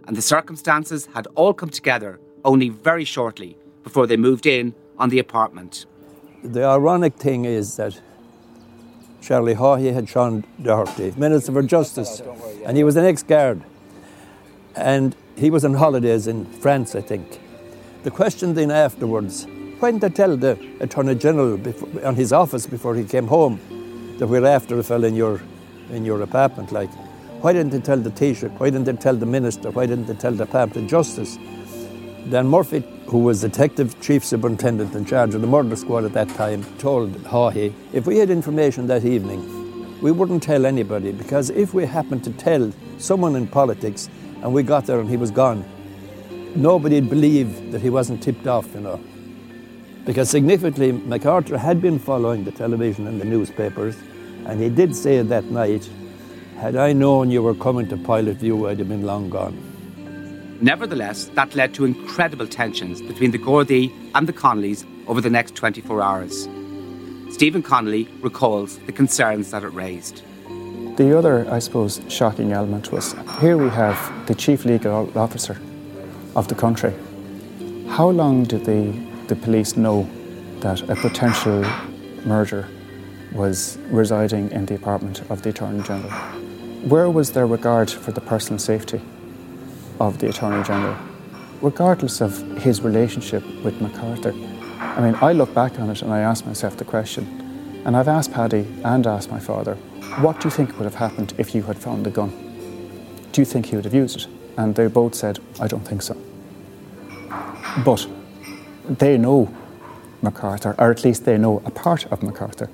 and 0.08 0.18
the 0.18 0.24
circumstances 0.24 1.08
had 1.14 1.28
all 1.36 1.54
come 1.54 1.70
together 1.70 2.20
only 2.44 2.70
very 2.70 3.06
shortly 3.06 3.60
before 3.84 4.08
they 4.08 4.18
moved 4.18 4.48
in 4.48 4.74
on 4.98 5.10
the 5.10 5.20
apartment. 5.20 5.86
The 6.44 6.64
ironic 6.64 7.16
thing 7.16 7.46
is 7.46 7.76
that 7.78 8.00
Charlie 9.22 9.56
Haughey 9.56 9.94
had 9.94 10.10
Sean 10.10 10.44
Doherty, 10.62 11.14
Minister 11.16 11.52
for 11.52 11.62
Justice, 11.62 12.22
and 12.66 12.76
he 12.76 12.84
was 12.84 12.96
an 12.96 13.06
ex 13.06 13.22
guard. 13.22 13.62
And 14.76 15.16
he 15.36 15.50
was 15.50 15.64
on 15.64 15.76
holidays 15.76 16.28
in 16.28 16.46
France, 16.46 16.96
I 16.96 17.02
think. 17.02 17.40
The 18.04 18.12
question 18.12 18.56
then 18.56 18.72
afterwards 18.72 19.46
why 19.82 19.90
didn't 19.90 20.02
they 20.02 20.10
tell 20.10 20.38
the 20.38 20.60
Attorney 20.80 21.16
General 21.16 21.58
before, 21.58 22.06
on 22.06 22.14
his 22.14 22.32
office 22.32 22.68
before 22.68 22.94
he 22.94 23.04
came 23.04 23.26
home 23.26 23.60
that 24.20 24.28
we're 24.28 24.46
after 24.46 24.78
a 24.78 24.84
fella 24.84 25.08
in 25.08 25.16
your, 25.16 25.42
in 25.90 26.06
your 26.06 26.22
apartment? 26.22 26.72
Like, 26.72 26.92
why 27.42 27.54
didn't 27.54 27.72
they 27.72 27.80
tell 27.80 27.98
the 27.98 28.12
Taoiseach? 28.12 28.60
Why 28.60 28.70
didn't 28.70 28.84
they 28.86 28.94
tell 28.94 29.16
the 29.16 29.26
Minister? 29.26 29.72
Why 29.72 29.88
didn't 29.88 30.06
they 30.06 30.14
tell 30.14 30.34
the 30.34 30.46
Department 30.46 30.86
of 30.86 30.88
Justice? 30.88 31.40
Dan 32.30 32.48
Murphy, 32.48 32.84
who 33.08 33.18
was 33.18 33.42
Detective 33.42 34.00
Chief 34.00 34.24
Superintendent 34.24 34.94
in 34.94 35.06
charge 35.06 35.34
of 35.34 35.42
the 35.42 35.48
murder 35.48 35.76
squad 35.76 36.06
at 36.06 36.14
that 36.14 36.30
time, 36.30 36.64
told 36.78 37.12
Haughey 37.24 37.74
if 37.94 38.06
we 38.06 38.18
had 38.18 38.30
information 38.30 38.88
that 38.88 39.04
evening, 39.04 40.00
we 40.02 40.12
wouldn't 40.12 40.44
tell 40.44 40.66
anybody 40.66 41.12
because 41.12 41.50
if 41.50 41.74
we 41.74 41.86
happened 41.86 42.24
to 42.24 42.32
tell 42.32 42.72
someone 43.00 43.36
in 43.36 43.48
politics 43.48 44.08
and 44.44 44.54
we 44.54 44.64
got 44.64 44.86
there 44.86 45.00
and 45.00 45.10
he 45.10 45.18
was 45.18 45.32
gone, 45.32 45.66
nobody'd 46.56 47.10
believe 47.10 47.72
that 47.72 47.82
he 47.82 47.90
wasn't 47.90 48.22
tipped 48.22 48.48
off, 48.48 48.74
you 48.76 48.82
know. 48.82 49.00
Because 50.06 50.30
significantly, 50.30 50.92
MacArthur 50.92 51.58
had 51.58 51.82
been 51.82 52.00
following 52.00 52.44
the 52.44 52.52
television 52.52 53.08
and 53.08 53.20
the 53.20 53.26
newspapers, 53.26 53.98
and 54.46 54.62
he 54.62 54.70
did 54.70 54.96
say 54.96 55.22
that 55.22 55.46
night, 55.46 55.90
had 56.58 56.76
I 56.76 56.94
known 56.94 57.32
you 57.32 57.42
were 57.42 57.56
coming 57.56 57.88
to 57.90 57.98
Pilot 57.98 58.38
View, 58.38 58.68
I'd 58.68 58.80
have 58.80 58.90
been 58.90 59.06
long 59.06 59.30
gone. 59.30 59.71
Nevertheless, 60.62 61.26
that 61.34 61.56
led 61.56 61.74
to 61.74 61.86
incredible 61.86 62.46
tensions 62.46 63.02
between 63.02 63.32
the 63.32 63.40
Gardaí 63.40 63.92
and 64.14 64.28
the 64.28 64.34
Connollys 64.34 64.86
over 65.08 65.20
the 65.20 65.30
next 65.30 65.56
24 65.56 66.04
hours. 66.04 66.48
Stephen 67.32 67.64
Connolly 67.64 68.08
recalls 68.22 68.78
the 68.86 68.92
concerns 68.92 69.50
that 69.50 69.64
it 69.64 69.70
raised. 69.70 70.22
The 70.98 71.18
other, 71.18 71.52
I 71.52 71.58
suppose, 71.58 72.00
shocking 72.10 72.52
element 72.52 72.92
was 72.92 73.16
here 73.40 73.58
we 73.58 73.70
have 73.70 73.98
the 74.28 74.36
chief 74.36 74.64
legal 74.64 75.12
officer 75.18 75.60
of 76.36 76.48
the 76.48 76.54
country. 76.54 76.94
How 77.88 78.10
long 78.10 78.44
did 78.44 78.66
the, 78.66 78.94
the 79.28 79.36
police 79.36 79.76
know 79.76 80.08
that 80.60 80.88
a 80.88 80.96
potential 80.96 81.66
murder 82.24 82.68
was 83.34 83.80
residing 83.90 84.52
in 84.52 84.68
the 84.68 84.76
apartment 84.76 85.24
of 85.32 85.42
the 85.42 85.50
Attorney 85.50 85.82
General? 85.82 86.12
Where 86.88 87.10
was 87.10 87.32
their 87.32 87.48
regard 87.48 87.90
for 87.90 88.12
the 88.12 88.22
personal 88.22 88.60
safety 88.60 89.02
of 90.02 90.18
the 90.18 90.30
Attorney 90.30 90.64
General, 90.64 90.98
regardless 91.62 92.22
of 92.22 92.36
his 92.58 92.82
relationship 92.82 93.44
with 93.64 93.80
MacArthur? 93.82 94.34
I 94.80 95.00
mean, 95.00 95.16
I 95.22 95.32
look 95.32 95.54
back 95.54 95.80
on 95.80 95.92
it 95.92 96.02
and 96.02 96.12
I 96.12 96.22
ask 96.22 96.44
myself 96.46 96.76
the 96.76 96.86
question, 96.86 97.24
and 97.86 97.96
I've 97.96 98.08
asked 98.08 98.34
Paddy 98.34 98.66
and 98.84 99.06
asked 99.06 99.30
my 99.30 99.40
father, 99.40 99.76
what 100.20 100.40
do 100.40 100.48
you 100.48 100.52
think 100.52 100.78
would 100.78 100.86
have 100.86 100.96
happened 100.96 101.34
if 101.38 101.54
you 101.54 101.62
had 101.64 101.78
found 101.78 102.04
the 102.04 102.10
gun? 102.10 102.32
Do 103.32 103.42
you 103.42 103.46
think 103.46 103.68
he 103.68 103.76
would 103.76 103.86
have 103.86 103.94
used 103.94 104.22
it? 104.22 104.28
And 104.58 104.74
they 104.76 104.88
both 104.88 105.14
said, 105.14 105.40
I 105.60 105.68
don't 105.68 105.88
think 105.88 106.02
so. 106.02 106.18
But 107.86 108.08
they 108.90 109.18
know 109.18 109.54
MacArthur, 110.24 110.76
or 110.80 110.90
at 110.90 111.04
least 111.04 111.26
they 111.26 111.38
know 111.38 111.62
a 111.64 111.72
part 111.72 112.06
of 112.12 112.24
MacArthur. 112.24 112.70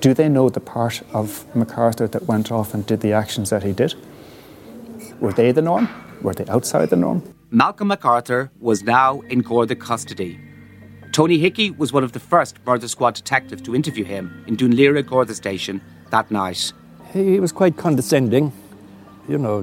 Do 0.00 0.14
they 0.14 0.28
know 0.28 0.48
the 0.48 0.60
part 0.60 1.02
of 1.12 1.44
MacArthur 1.56 2.06
that 2.06 2.22
went 2.26 2.52
off 2.52 2.72
and 2.72 2.86
did 2.86 3.00
the 3.00 3.12
actions 3.12 3.50
that 3.50 3.64
he 3.64 3.72
did? 3.72 3.94
Were 5.20 5.32
they 5.32 5.52
the 5.52 5.62
norm? 5.62 5.88
Were 6.22 6.34
they 6.34 6.46
outside 6.46 6.90
the 6.90 6.96
norm? 6.96 7.22
Malcolm 7.50 7.88
MacArthur 7.88 8.50
was 8.60 8.82
now 8.82 9.20
in 9.22 9.40
Garda 9.40 9.74
custody. 9.74 10.38
Tony 11.12 11.38
Hickey 11.38 11.70
was 11.70 11.92
one 11.92 12.04
of 12.04 12.12
the 12.12 12.20
first 12.20 12.58
murder 12.64 12.86
squad 12.86 13.14
detectives 13.14 13.62
to 13.62 13.74
interview 13.74 14.04
him 14.04 14.44
in 14.46 14.56
Dún 14.56 14.74
Laoghaire 14.74 15.04
Garda 15.04 15.34
station 15.34 15.80
that 16.10 16.30
night. 16.30 16.72
He 17.12 17.40
was 17.40 17.50
quite 17.50 17.76
condescending, 17.76 18.52
you 19.28 19.38
know, 19.38 19.62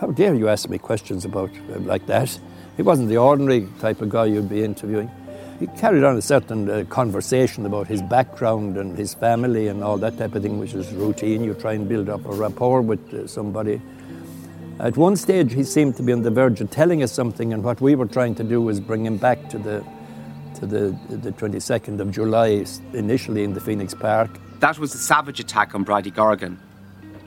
how 0.00 0.08
dare 0.08 0.34
you 0.34 0.48
ask 0.48 0.68
me 0.68 0.78
questions 0.78 1.24
about 1.24 1.50
uh, 1.70 1.78
like 1.80 2.06
that? 2.06 2.38
He 2.76 2.82
wasn't 2.82 3.08
the 3.08 3.16
ordinary 3.16 3.66
type 3.80 4.00
of 4.00 4.08
guy 4.08 4.26
you'd 4.26 4.48
be 4.48 4.62
interviewing. 4.62 5.10
He 5.58 5.66
carried 5.66 6.04
on 6.04 6.16
a 6.16 6.22
certain 6.22 6.68
uh, 6.68 6.84
conversation 6.88 7.66
about 7.66 7.86
his 7.86 8.02
background 8.02 8.76
and 8.76 8.96
his 8.96 9.14
family 9.14 9.68
and 9.68 9.82
all 9.82 9.96
that 9.98 10.16
type 10.18 10.34
of 10.34 10.42
thing, 10.42 10.58
which 10.58 10.74
is 10.74 10.92
routine. 10.92 11.44
You 11.44 11.54
try 11.54 11.74
and 11.74 11.88
build 11.88 12.08
up 12.08 12.24
a 12.24 12.32
rapport 12.32 12.82
with 12.82 13.12
uh, 13.12 13.26
somebody. 13.26 13.80
At 14.80 14.96
one 14.96 15.16
stage, 15.16 15.52
he 15.52 15.64
seemed 15.64 15.96
to 15.96 16.02
be 16.02 16.12
on 16.12 16.22
the 16.22 16.30
verge 16.30 16.60
of 16.60 16.70
telling 16.70 17.02
us 17.02 17.12
something, 17.12 17.52
and 17.52 17.62
what 17.62 17.80
we 17.80 17.94
were 17.94 18.06
trying 18.06 18.34
to 18.36 18.44
do 18.44 18.60
was 18.60 18.80
bring 18.80 19.06
him 19.06 19.16
back 19.16 19.48
to 19.50 19.58
the 19.58 19.84
to 20.54 20.66
the, 20.66 20.96
the 21.08 21.32
22nd 21.32 21.98
of 21.98 22.10
July, 22.12 22.64
initially 22.92 23.42
in 23.42 23.52
the 23.52 23.60
Phoenix 23.60 23.94
Park. 23.94 24.30
That 24.60 24.78
was 24.78 24.94
a 24.94 24.98
savage 24.98 25.40
attack 25.40 25.74
on 25.74 25.82
Bridie 25.82 26.12
Gargan. 26.12 26.56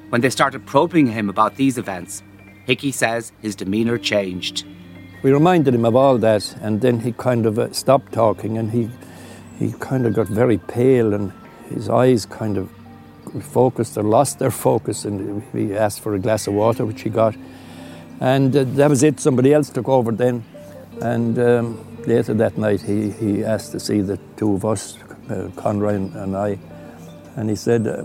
When 0.10 0.22
they 0.22 0.30
started 0.30 0.66
probing 0.66 1.08
him 1.08 1.28
about 1.28 1.56
these 1.56 1.78
events, 1.78 2.24
Hickey 2.66 2.92
says 2.92 3.34
his 3.42 3.56
demeanour 3.56 3.98
changed. 3.98 4.66
We 5.22 5.32
reminded 5.32 5.74
him 5.74 5.86
of 5.86 5.96
all 5.96 6.18
that, 6.20 6.56
and 6.62 6.82
then 6.82 7.00
he 7.00 7.12
kind 7.12 7.46
of 7.46 7.60
uh, 7.60 7.74
stopped 7.74 8.14
talking, 8.14 8.58
and 8.58 8.72
he 8.72 8.90
he 9.60 9.74
kind 9.80 10.06
of 10.06 10.14
got 10.14 10.28
very 10.28 10.58
pale, 10.58 11.14
and 11.14 11.34
his 11.70 11.90
eyes 11.90 12.26
kind 12.26 12.58
of 12.58 12.70
focused 13.42 13.98
or 13.98 14.04
lost 14.04 14.40
their 14.40 14.52
focus, 14.52 15.06
and 15.06 15.44
he 15.54 15.76
asked 15.76 16.02
for 16.02 16.16
a 16.16 16.20
glass 16.20 16.48
of 16.48 16.54
water, 16.54 16.86
which 16.86 17.02
he 17.02 17.10
got, 17.10 17.36
and 18.20 18.56
uh, 18.56 18.64
that 18.64 18.90
was 18.90 19.04
it. 19.04 19.20
Somebody 19.20 19.54
else 19.54 19.70
took 19.70 19.90
over 19.90 20.12
then, 20.12 20.44
and. 21.02 21.40
Um, 21.40 21.86
later 22.08 22.34
that 22.36 22.58
night, 22.58 22.82
he, 22.82 23.12
he 23.12 23.44
asked 23.44 23.72
to 23.72 23.80
see 23.80 24.02
the 24.02 24.18
two 24.38 24.54
of 24.54 24.66
us, 24.66 24.98
uh, 25.30 25.50
Conroy 25.56 25.96
and 25.96 26.36
I, 26.36 26.60
and 27.36 27.50
he 27.50 27.56
said, 27.56 27.88
uh, 27.88 28.04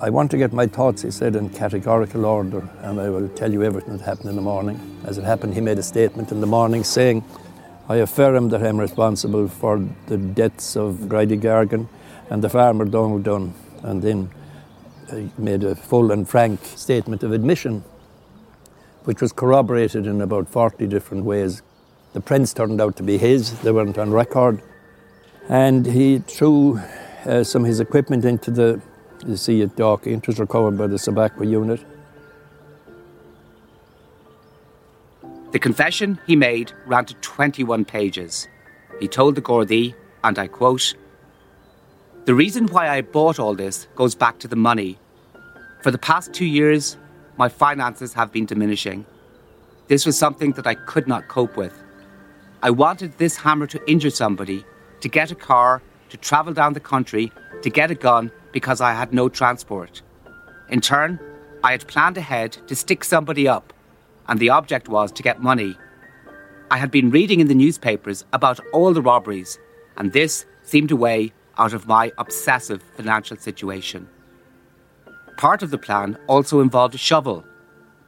I 0.00 0.10
want 0.10 0.30
to 0.30 0.38
get 0.38 0.52
my 0.52 0.66
thoughts, 0.66 1.02
he 1.02 1.10
said, 1.10 1.36
in 1.36 1.50
categorical 1.50 2.24
order, 2.24 2.68
and 2.80 3.00
I 3.00 3.10
will 3.10 3.28
tell 3.28 3.52
you 3.52 3.62
everything 3.62 3.98
that 3.98 4.04
happened 4.04 4.30
in 4.30 4.36
the 4.36 4.42
morning. 4.42 4.80
As 5.04 5.18
it 5.18 5.24
happened, 5.24 5.54
he 5.54 5.60
made 5.60 5.78
a 5.78 5.82
statement 5.82 6.32
in 6.32 6.40
the 6.40 6.46
morning 6.46 6.84
saying, 6.84 7.24
I 7.88 7.96
affirm 7.96 8.48
that 8.50 8.62
I 8.62 8.68
am 8.68 8.78
responsible 8.78 9.48
for 9.48 9.84
the 10.06 10.16
deaths 10.16 10.76
of 10.76 11.08
Bridie 11.08 11.36
Gargan 11.36 11.88
and 12.30 12.42
the 12.42 12.48
farmer 12.48 12.84
Donal 12.84 13.18
Dunne, 13.18 13.52
and 13.82 14.02
then 14.02 14.30
made 15.38 15.64
a 15.64 15.74
full 15.74 16.12
and 16.12 16.28
frank 16.28 16.60
statement 16.64 17.22
of 17.22 17.32
admission, 17.32 17.84
which 19.04 19.20
was 19.20 19.32
corroborated 19.32 20.06
in 20.06 20.20
about 20.20 20.48
40 20.48 20.86
different 20.86 21.24
ways. 21.24 21.62
The 22.12 22.20
prints 22.20 22.52
turned 22.52 22.80
out 22.80 22.96
to 22.96 23.02
be 23.02 23.18
his, 23.18 23.58
they 23.60 23.72
weren't 23.72 23.98
on 23.98 24.10
record. 24.10 24.62
And 25.48 25.86
he 25.86 26.18
threw 26.18 26.80
uh, 27.24 27.44
some 27.44 27.62
of 27.62 27.68
his 27.68 27.80
equipment 27.80 28.24
into 28.24 28.50
the, 28.50 28.80
see 29.36 29.62
it 29.62 29.76
dock, 29.76 30.06
it 30.06 30.26
was 30.26 30.38
recovered 30.38 30.78
by 30.78 30.86
the 30.86 30.98
Sub-Aqua 30.98 31.46
unit. 31.46 31.84
The 35.52 35.58
confession 35.58 36.20
he 36.26 36.36
made 36.36 36.72
ran 36.86 37.06
to 37.06 37.14
21 37.14 37.84
pages. 37.84 38.46
He 39.00 39.08
told 39.08 39.34
the 39.34 39.42
Gardaí, 39.42 39.94
and 40.22 40.38
I 40.38 40.46
quote, 40.46 40.94
The 42.26 42.34
reason 42.34 42.66
why 42.66 42.90
I 42.90 43.00
bought 43.00 43.38
all 43.38 43.54
this 43.54 43.88
goes 43.96 44.14
back 44.14 44.38
to 44.40 44.48
the 44.48 44.54
money. 44.54 44.98
For 45.82 45.90
the 45.90 45.98
past 45.98 46.34
two 46.34 46.44
years, 46.44 46.98
my 47.38 47.48
finances 47.48 48.12
have 48.12 48.30
been 48.30 48.44
diminishing. 48.44 49.06
This 49.88 50.04
was 50.04 50.18
something 50.18 50.52
that 50.52 50.66
I 50.66 50.74
could 50.74 51.08
not 51.08 51.28
cope 51.28 51.56
with. 51.56 51.72
I 52.62 52.70
wanted 52.70 53.16
this 53.16 53.38
hammer 53.38 53.66
to 53.68 53.90
injure 53.90 54.10
somebody, 54.10 54.66
to 55.00 55.08
get 55.08 55.30
a 55.30 55.34
car, 55.34 55.80
to 56.10 56.18
travel 56.18 56.52
down 56.52 56.74
the 56.74 56.80
country, 56.80 57.32
to 57.62 57.70
get 57.70 57.90
a 57.90 57.94
gun 57.94 58.30
because 58.52 58.82
I 58.82 58.92
had 58.92 59.14
no 59.14 59.30
transport. 59.30 60.02
In 60.68 60.82
turn, 60.82 61.18
I 61.64 61.70
had 61.72 61.88
planned 61.88 62.18
ahead 62.18 62.52
to 62.66 62.76
stick 62.76 63.02
somebody 63.02 63.48
up, 63.48 63.72
and 64.28 64.38
the 64.38 64.50
object 64.50 64.90
was 64.90 65.10
to 65.12 65.22
get 65.22 65.42
money. 65.42 65.74
I 66.70 66.76
had 66.76 66.90
been 66.90 67.10
reading 67.10 67.40
in 67.40 67.48
the 67.48 67.54
newspapers 67.54 68.26
about 68.34 68.60
all 68.74 68.92
the 68.92 69.02
robberies, 69.02 69.58
and 69.96 70.12
this 70.12 70.44
seemed 70.62 70.90
a 70.90 70.96
way 70.96 71.32
out 71.60 71.72
of 71.72 71.86
my 71.86 72.10
obsessive 72.18 72.82
financial 72.96 73.36
situation. 73.36 74.08
Part 75.36 75.62
of 75.62 75.70
the 75.70 75.78
plan 75.78 76.18
also 76.26 76.60
involved 76.60 76.96
a 76.96 76.98
shovel, 76.98 77.44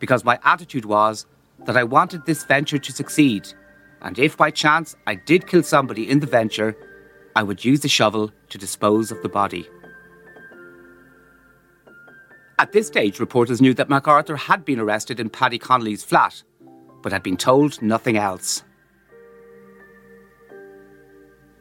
because 0.00 0.24
my 0.24 0.40
attitude 0.42 0.84
was 0.84 1.26
that 1.66 1.76
I 1.76 1.84
wanted 1.84 2.26
this 2.26 2.44
venture 2.44 2.78
to 2.78 2.92
succeed 2.92 3.54
and 4.02 4.18
if 4.18 4.36
by 4.36 4.50
chance 4.50 4.96
I 5.06 5.14
did 5.14 5.46
kill 5.46 5.62
somebody 5.62 6.10
in 6.10 6.20
the 6.20 6.26
venture, 6.26 6.76
I 7.36 7.42
would 7.42 7.64
use 7.64 7.80
the 7.80 7.88
shovel 7.88 8.32
to 8.50 8.58
dispose 8.58 9.10
of 9.10 9.22
the 9.22 9.28
body. 9.28 9.68
At 12.58 12.72
this 12.72 12.88
stage, 12.88 13.20
reporters 13.20 13.60
knew 13.60 13.74
that 13.74 13.88
MacArthur 13.88 14.36
had 14.36 14.64
been 14.64 14.78
arrested 14.78 15.18
in 15.18 15.30
Paddy 15.30 15.58
Connolly's 15.58 16.04
flat, 16.04 16.42
but 17.02 17.12
had 17.12 17.22
been 17.22 17.36
told 17.36 17.80
nothing 17.80 18.16
else. 18.16 18.64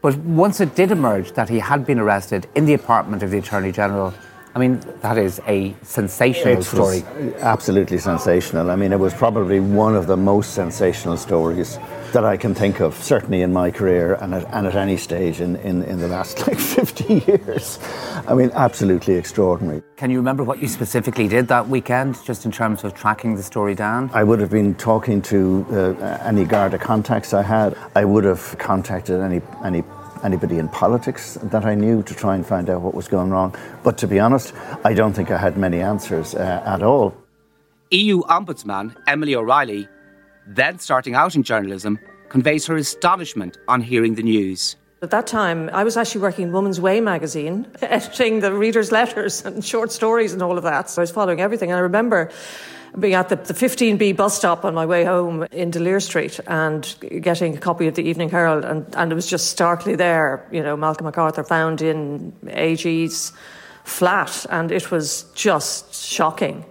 But 0.01 0.17
once 0.17 0.59
it 0.59 0.75
did 0.75 0.91
emerge 0.91 1.33
that 1.33 1.49
he 1.49 1.59
had 1.59 1.85
been 1.85 1.99
arrested 1.99 2.47
in 2.55 2.65
the 2.65 2.73
apartment 2.73 3.21
of 3.21 3.29
the 3.29 3.37
Attorney 3.37 3.71
General, 3.71 4.13
I 4.53 4.59
mean, 4.59 4.81
that 5.01 5.17
is 5.17 5.39
a 5.47 5.73
sensational 5.81 6.59
it 6.59 6.63
story. 6.63 7.03
absolutely 7.39 7.97
sensational. 7.97 8.69
I 8.69 8.75
mean, 8.75 8.91
it 8.91 8.99
was 8.99 9.13
probably 9.13 9.61
one 9.61 9.95
of 9.95 10.07
the 10.07 10.17
most 10.17 10.53
sensational 10.53 11.15
stories 11.15 11.79
that 12.11 12.25
I 12.25 12.35
can 12.35 12.53
think 12.53 12.81
of, 12.81 12.93
certainly 12.95 13.43
in 13.43 13.53
my 13.53 13.71
career 13.71 14.15
and 14.15 14.33
at, 14.33 14.45
and 14.53 14.67
at 14.67 14.75
any 14.75 14.97
stage 14.97 15.39
in, 15.39 15.55
in, 15.57 15.83
in 15.83 15.99
the 15.99 16.09
last 16.09 16.45
like 16.47 16.59
50 16.59 17.23
years. 17.25 17.79
I 18.27 18.33
mean, 18.33 18.51
absolutely 18.53 19.13
extraordinary. 19.13 19.81
Can 19.95 20.11
you 20.11 20.17
remember 20.17 20.43
what 20.43 20.59
you 20.59 20.67
specifically 20.67 21.29
did 21.29 21.47
that 21.47 21.69
weekend, 21.69 22.17
just 22.25 22.43
in 22.43 22.51
terms 22.51 22.83
of 22.83 22.93
tracking 22.93 23.35
the 23.35 23.43
story 23.43 23.73
down? 23.73 24.11
I 24.13 24.25
would 24.25 24.41
have 24.41 24.49
been 24.49 24.75
talking 24.75 25.21
to 25.23 25.65
uh, 25.71 26.17
any 26.23 26.43
Garda 26.43 26.77
contacts 26.77 27.33
I 27.33 27.43
had. 27.43 27.77
I 27.95 28.03
would 28.03 28.25
have 28.25 28.57
contacted 28.57 29.21
any, 29.21 29.41
any 29.63 29.83
anybody 30.23 30.57
in 30.57 30.67
politics 30.69 31.37
that 31.43 31.65
I 31.65 31.75
knew 31.75 32.03
to 32.03 32.13
try 32.13 32.35
and 32.35 32.45
find 32.45 32.69
out 32.69 32.81
what 32.81 32.93
was 32.93 33.07
going 33.07 33.29
wrong. 33.29 33.55
But 33.83 33.97
to 33.99 34.07
be 34.07 34.19
honest, 34.19 34.53
I 34.83 34.93
don't 34.93 35.13
think 35.13 35.31
I 35.31 35.37
had 35.37 35.57
many 35.57 35.81
answers 35.81 36.35
uh, 36.35 36.63
at 36.65 36.81
all. 36.83 37.15
EU 37.91 38.21
Ombudsman 38.23 38.95
Emily 39.07 39.35
O'Reilly, 39.35 39.87
then 40.47 40.79
starting 40.79 41.13
out 41.13 41.35
in 41.35 41.43
journalism, 41.43 41.99
conveys 42.29 42.65
her 42.67 42.77
astonishment 42.77 43.57
on 43.67 43.81
hearing 43.81 44.15
the 44.15 44.23
news. 44.23 44.77
At 45.03 45.09
that 45.09 45.25
time, 45.25 45.67
I 45.73 45.83
was 45.83 45.97
actually 45.97 46.21
working 46.21 46.45
in 46.45 46.51
Woman's 46.51 46.79
Way 46.79 47.01
magazine, 47.01 47.65
editing 47.81 48.41
the 48.41 48.53
readers' 48.53 48.91
letters 48.91 49.43
and 49.43 49.65
short 49.65 49.91
stories 49.91 50.31
and 50.31 50.43
all 50.43 50.59
of 50.59 50.63
that. 50.63 50.91
So 50.91 51.01
I 51.01 51.03
was 51.03 51.09
following 51.09 51.41
everything. 51.41 51.71
And 51.71 51.77
I 51.77 51.81
remember 51.81 52.29
being 52.99 53.15
at 53.15 53.29
the, 53.29 53.37
the 53.37 53.55
15B 53.55 54.15
bus 54.15 54.37
stop 54.37 54.63
on 54.63 54.75
my 54.75 54.85
way 54.85 55.03
home 55.03 55.47
in 55.51 55.71
D'Olier 55.71 55.99
Street 56.01 56.39
and 56.45 56.95
getting 57.19 57.57
a 57.57 57.59
copy 57.59 57.87
of 57.87 57.95
the 57.95 58.03
Evening 58.03 58.29
Herald, 58.29 58.63
and, 58.63 58.85
and 58.95 59.11
it 59.11 59.15
was 59.15 59.25
just 59.25 59.49
starkly 59.49 59.95
there, 59.95 60.47
you 60.51 60.61
know, 60.61 60.77
Malcolm 60.77 61.05
MacArthur 61.05 61.43
found 61.43 61.81
in 61.81 62.31
AG's 62.49 63.33
flat, 63.85 64.45
and 64.51 64.71
it 64.71 64.91
was 64.91 65.23
just 65.33 65.95
shocking. 65.95 66.63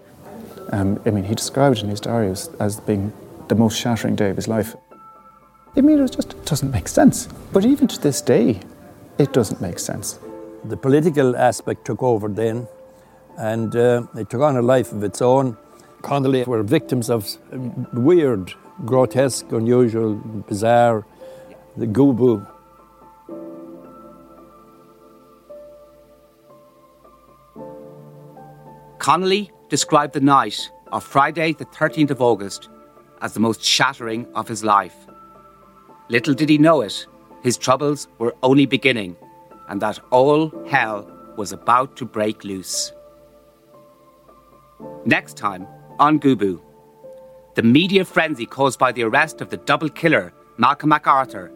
Um, 0.70 1.00
I 1.04 1.10
mean, 1.10 1.24
he 1.24 1.34
described 1.34 1.78
in 1.78 1.88
his 1.88 2.00
diary 2.00 2.30
as, 2.30 2.48
as 2.60 2.78
being 2.78 3.12
the 3.48 3.56
most 3.56 3.76
shattering 3.76 4.14
day 4.14 4.30
of 4.30 4.36
his 4.36 4.46
life. 4.46 4.76
I 5.76 5.82
mean, 5.82 6.00
it 6.00 6.12
just 6.12 6.44
doesn't 6.44 6.70
make 6.70 6.88
sense. 6.88 7.28
But 7.52 7.64
even 7.64 7.86
to 7.88 8.00
this 8.00 8.20
day, 8.20 8.60
it 9.18 9.32
doesn't 9.32 9.60
make 9.60 9.78
sense. 9.78 10.18
The 10.64 10.76
political 10.76 11.36
aspect 11.36 11.84
took 11.84 12.02
over 12.02 12.28
then, 12.28 12.66
and 13.38 13.74
uh, 13.76 14.02
it 14.16 14.28
took 14.30 14.40
on 14.40 14.56
a 14.56 14.62
life 14.62 14.92
of 14.92 15.04
its 15.04 15.22
own. 15.22 15.56
Connolly 16.02 16.44
were 16.44 16.62
victims 16.62 17.08
of 17.08 17.28
weird, 17.92 18.52
grotesque, 18.84 19.52
unusual, 19.52 20.14
bizarre, 20.48 21.06
the 21.76 21.86
Gubu. 21.86 22.46
Connolly 28.98 29.50
described 29.68 30.14
the 30.14 30.20
night 30.20 30.70
of 30.92 31.04
Friday, 31.04 31.52
the 31.52 31.64
13th 31.64 32.10
of 32.10 32.20
August, 32.20 32.68
as 33.22 33.34
the 33.34 33.40
most 33.40 33.62
shattering 33.62 34.26
of 34.34 34.48
his 34.48 34.64
life. 34.64 35.09
Little 36.10 36.34
did 36.34 36.48
he 36.48 36.58
know 36.58 36.80
it, 36.80 37.06
his 37.40 37.56
troubles 37.56 38.08
were 38.18 38.34
only 38.42 38.66
beginning, 38.66 39.16
and 39.68 39.80
that 39.80 40.00
all 40.10 40.52
hell 40.66 41.08
was 41.36 41.52
about 41.52 41.96
to 41.98 42.04
break 42.04 42.42
loose. 42.42 42.92
Next 45.04 45.36
time, 45.36 45.68
on 46.00 46.18
Gubu. 46.18 46.60
The 47.54 47.62
media 47.62 48.04
frenzy 48.04 48.44
caused 48.44 48.78
by 48.78 48.90
the 48.90 49.04
arrest 49.04 49.40
of 49.40 49.50
the 49.50 49.58
double 49.58 49.88
killer, 49.88 50.32
Malcolm 50.56 50.88
MacArthur, 50.88 51.52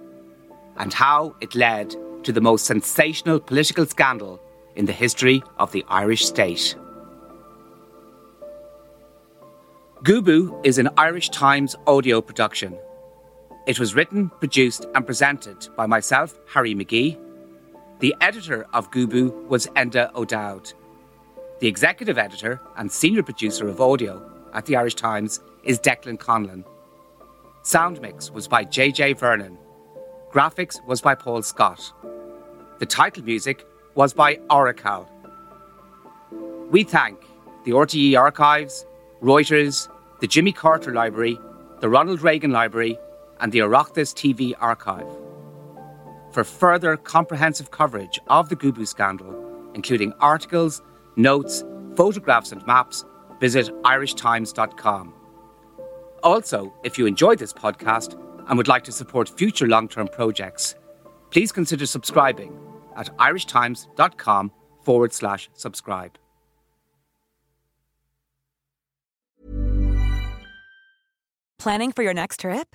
and 0.76 0.92
how 0.92 1.34
it 1.40 1.56
led 1.56 1.96
to 2.22 2.30
the 2.30 2.40
most 2.40 2.64
sensational 2.64 3.40
political 3.40 3.86
scandal 3.86 4.40
in 4.76 4.86
the 4.86 4.92
history 4.92 5.42
of 5.58 5.72
the 5.72 5.84
Irish 5.88 6.24
state. 6.24 6.76
Gubu 10.04 10.64
is 10.64 10.78
an 10.78 10.90
Irish 10.96 11.30
Times 11.30 11.74
audio 11.86 12.20
production. 12.20 12.78
It 13.66 13.80
was 13.80 13.94
written, 13.94 14.28
produced, 14.28 14.84
and 14.94 15.06
presented 15.06 15.68
by 15.74 15.86
myself, 15.86 16.38
Harry 16.52 16.74
McGee. 16.74 17.18
The 18.00 18.14
editor 18.20 18.66
of 18.74 18.90
Gubu 18.90 19.46
was 19.48 19.66
Enda 19.68 20.14
O'Dowd. 20.14 20.74
The 21.60 21.68
executive 21.68 22.18
editor 22.18 22.60
and 22.76 22.92
senior 22.92 23.22
producer 23.22 23.66
of 23.66 23.80
audio 23.80 24.30
at 24.52 24.66
the 24.66 24.76
Irish 24.76 24.96
Times 24.96 25.40
is 25.62 25.80
Declan 25.80 26.18
Conlon. 26.18 26.62
Sound 27.62 28.02
mix 28.02 28.30
was 28.30 28.46
by 28.46 28.66
JJ 28.66 29.18
Vernon. 29.18 29.56
Graphics 30.30 30.84
was 30.84 31.00
by 31.00 31.14
Paul 31.14 31.40
Scott. 31.40 31.90
The 32.80 32.86
title 32.86 33.24
music 33.24 33.64
was 33.94 34.12
by 34.12 34.40
Oracle. 34.50 35.08
We 36.70 36.84
thank 36.84 37.18
the 37.64 37.70
RTE 37.70 38.18
Archives, 38.18 38.84
Reuters, 39.22 39.88
the 40.20 40.26
Jimmy 40.26 40.52
Carter 40.52 40.92
Library, 40.92 41.38
the 41.80 41.88
Ronald 41.88 42.20
Reagan 42.20 42.50
Library, 42.50 42.98
and 43.44 43.52
the 43.52 43.58
Oireachtas 43.58 44.14
TV 44.14 44.54
Archive. 44.58 45.06
For 46.32 46.44
further 46.44 46.96
comprehensive 46.96 47.70
coverage 47.70 48.18
of 48.28 48.48
the 48.48 48.56
Gubu 48.56 48.88
scandal, 48.88 49.70
including 49.74 50.14
articles, 50.18 50.80
notes, 51.16 51.62
photographs, 51.94 52.52
and 52.52 52.66
maps, 52.66 53.04
visit 53.40 53.68
irishtimes.com. 53.82 55.12
Also, 56.22 56.72
if 56.84 56.96
you 56.96 57.04
enjoyed 57.04 57.38
this 57.38 57.52
podcast 57.52 58.18
and 58.48 58.56
would 58.56 58.66
like 58.66 58.84
to 58.84 58.92
support 58.92 59.28
future 59.28 59.68
long 59.68 59.88
term 59.88 60.08
projects, 60.08 60.74
please 61.30 61.52
consider 61.52 61.84
subscribing 61.84 62.58
at 62.96 63.14
irishtimes.com 63.18 64.52
forward 64.80 65.12
slash 65.12 65.50
subscribe. 65.52 66.16
Planning 71.58 71.92
for 71.92 72.02
your 72.02 72.14
next 72.14 72.40
trip? 72.40 72.74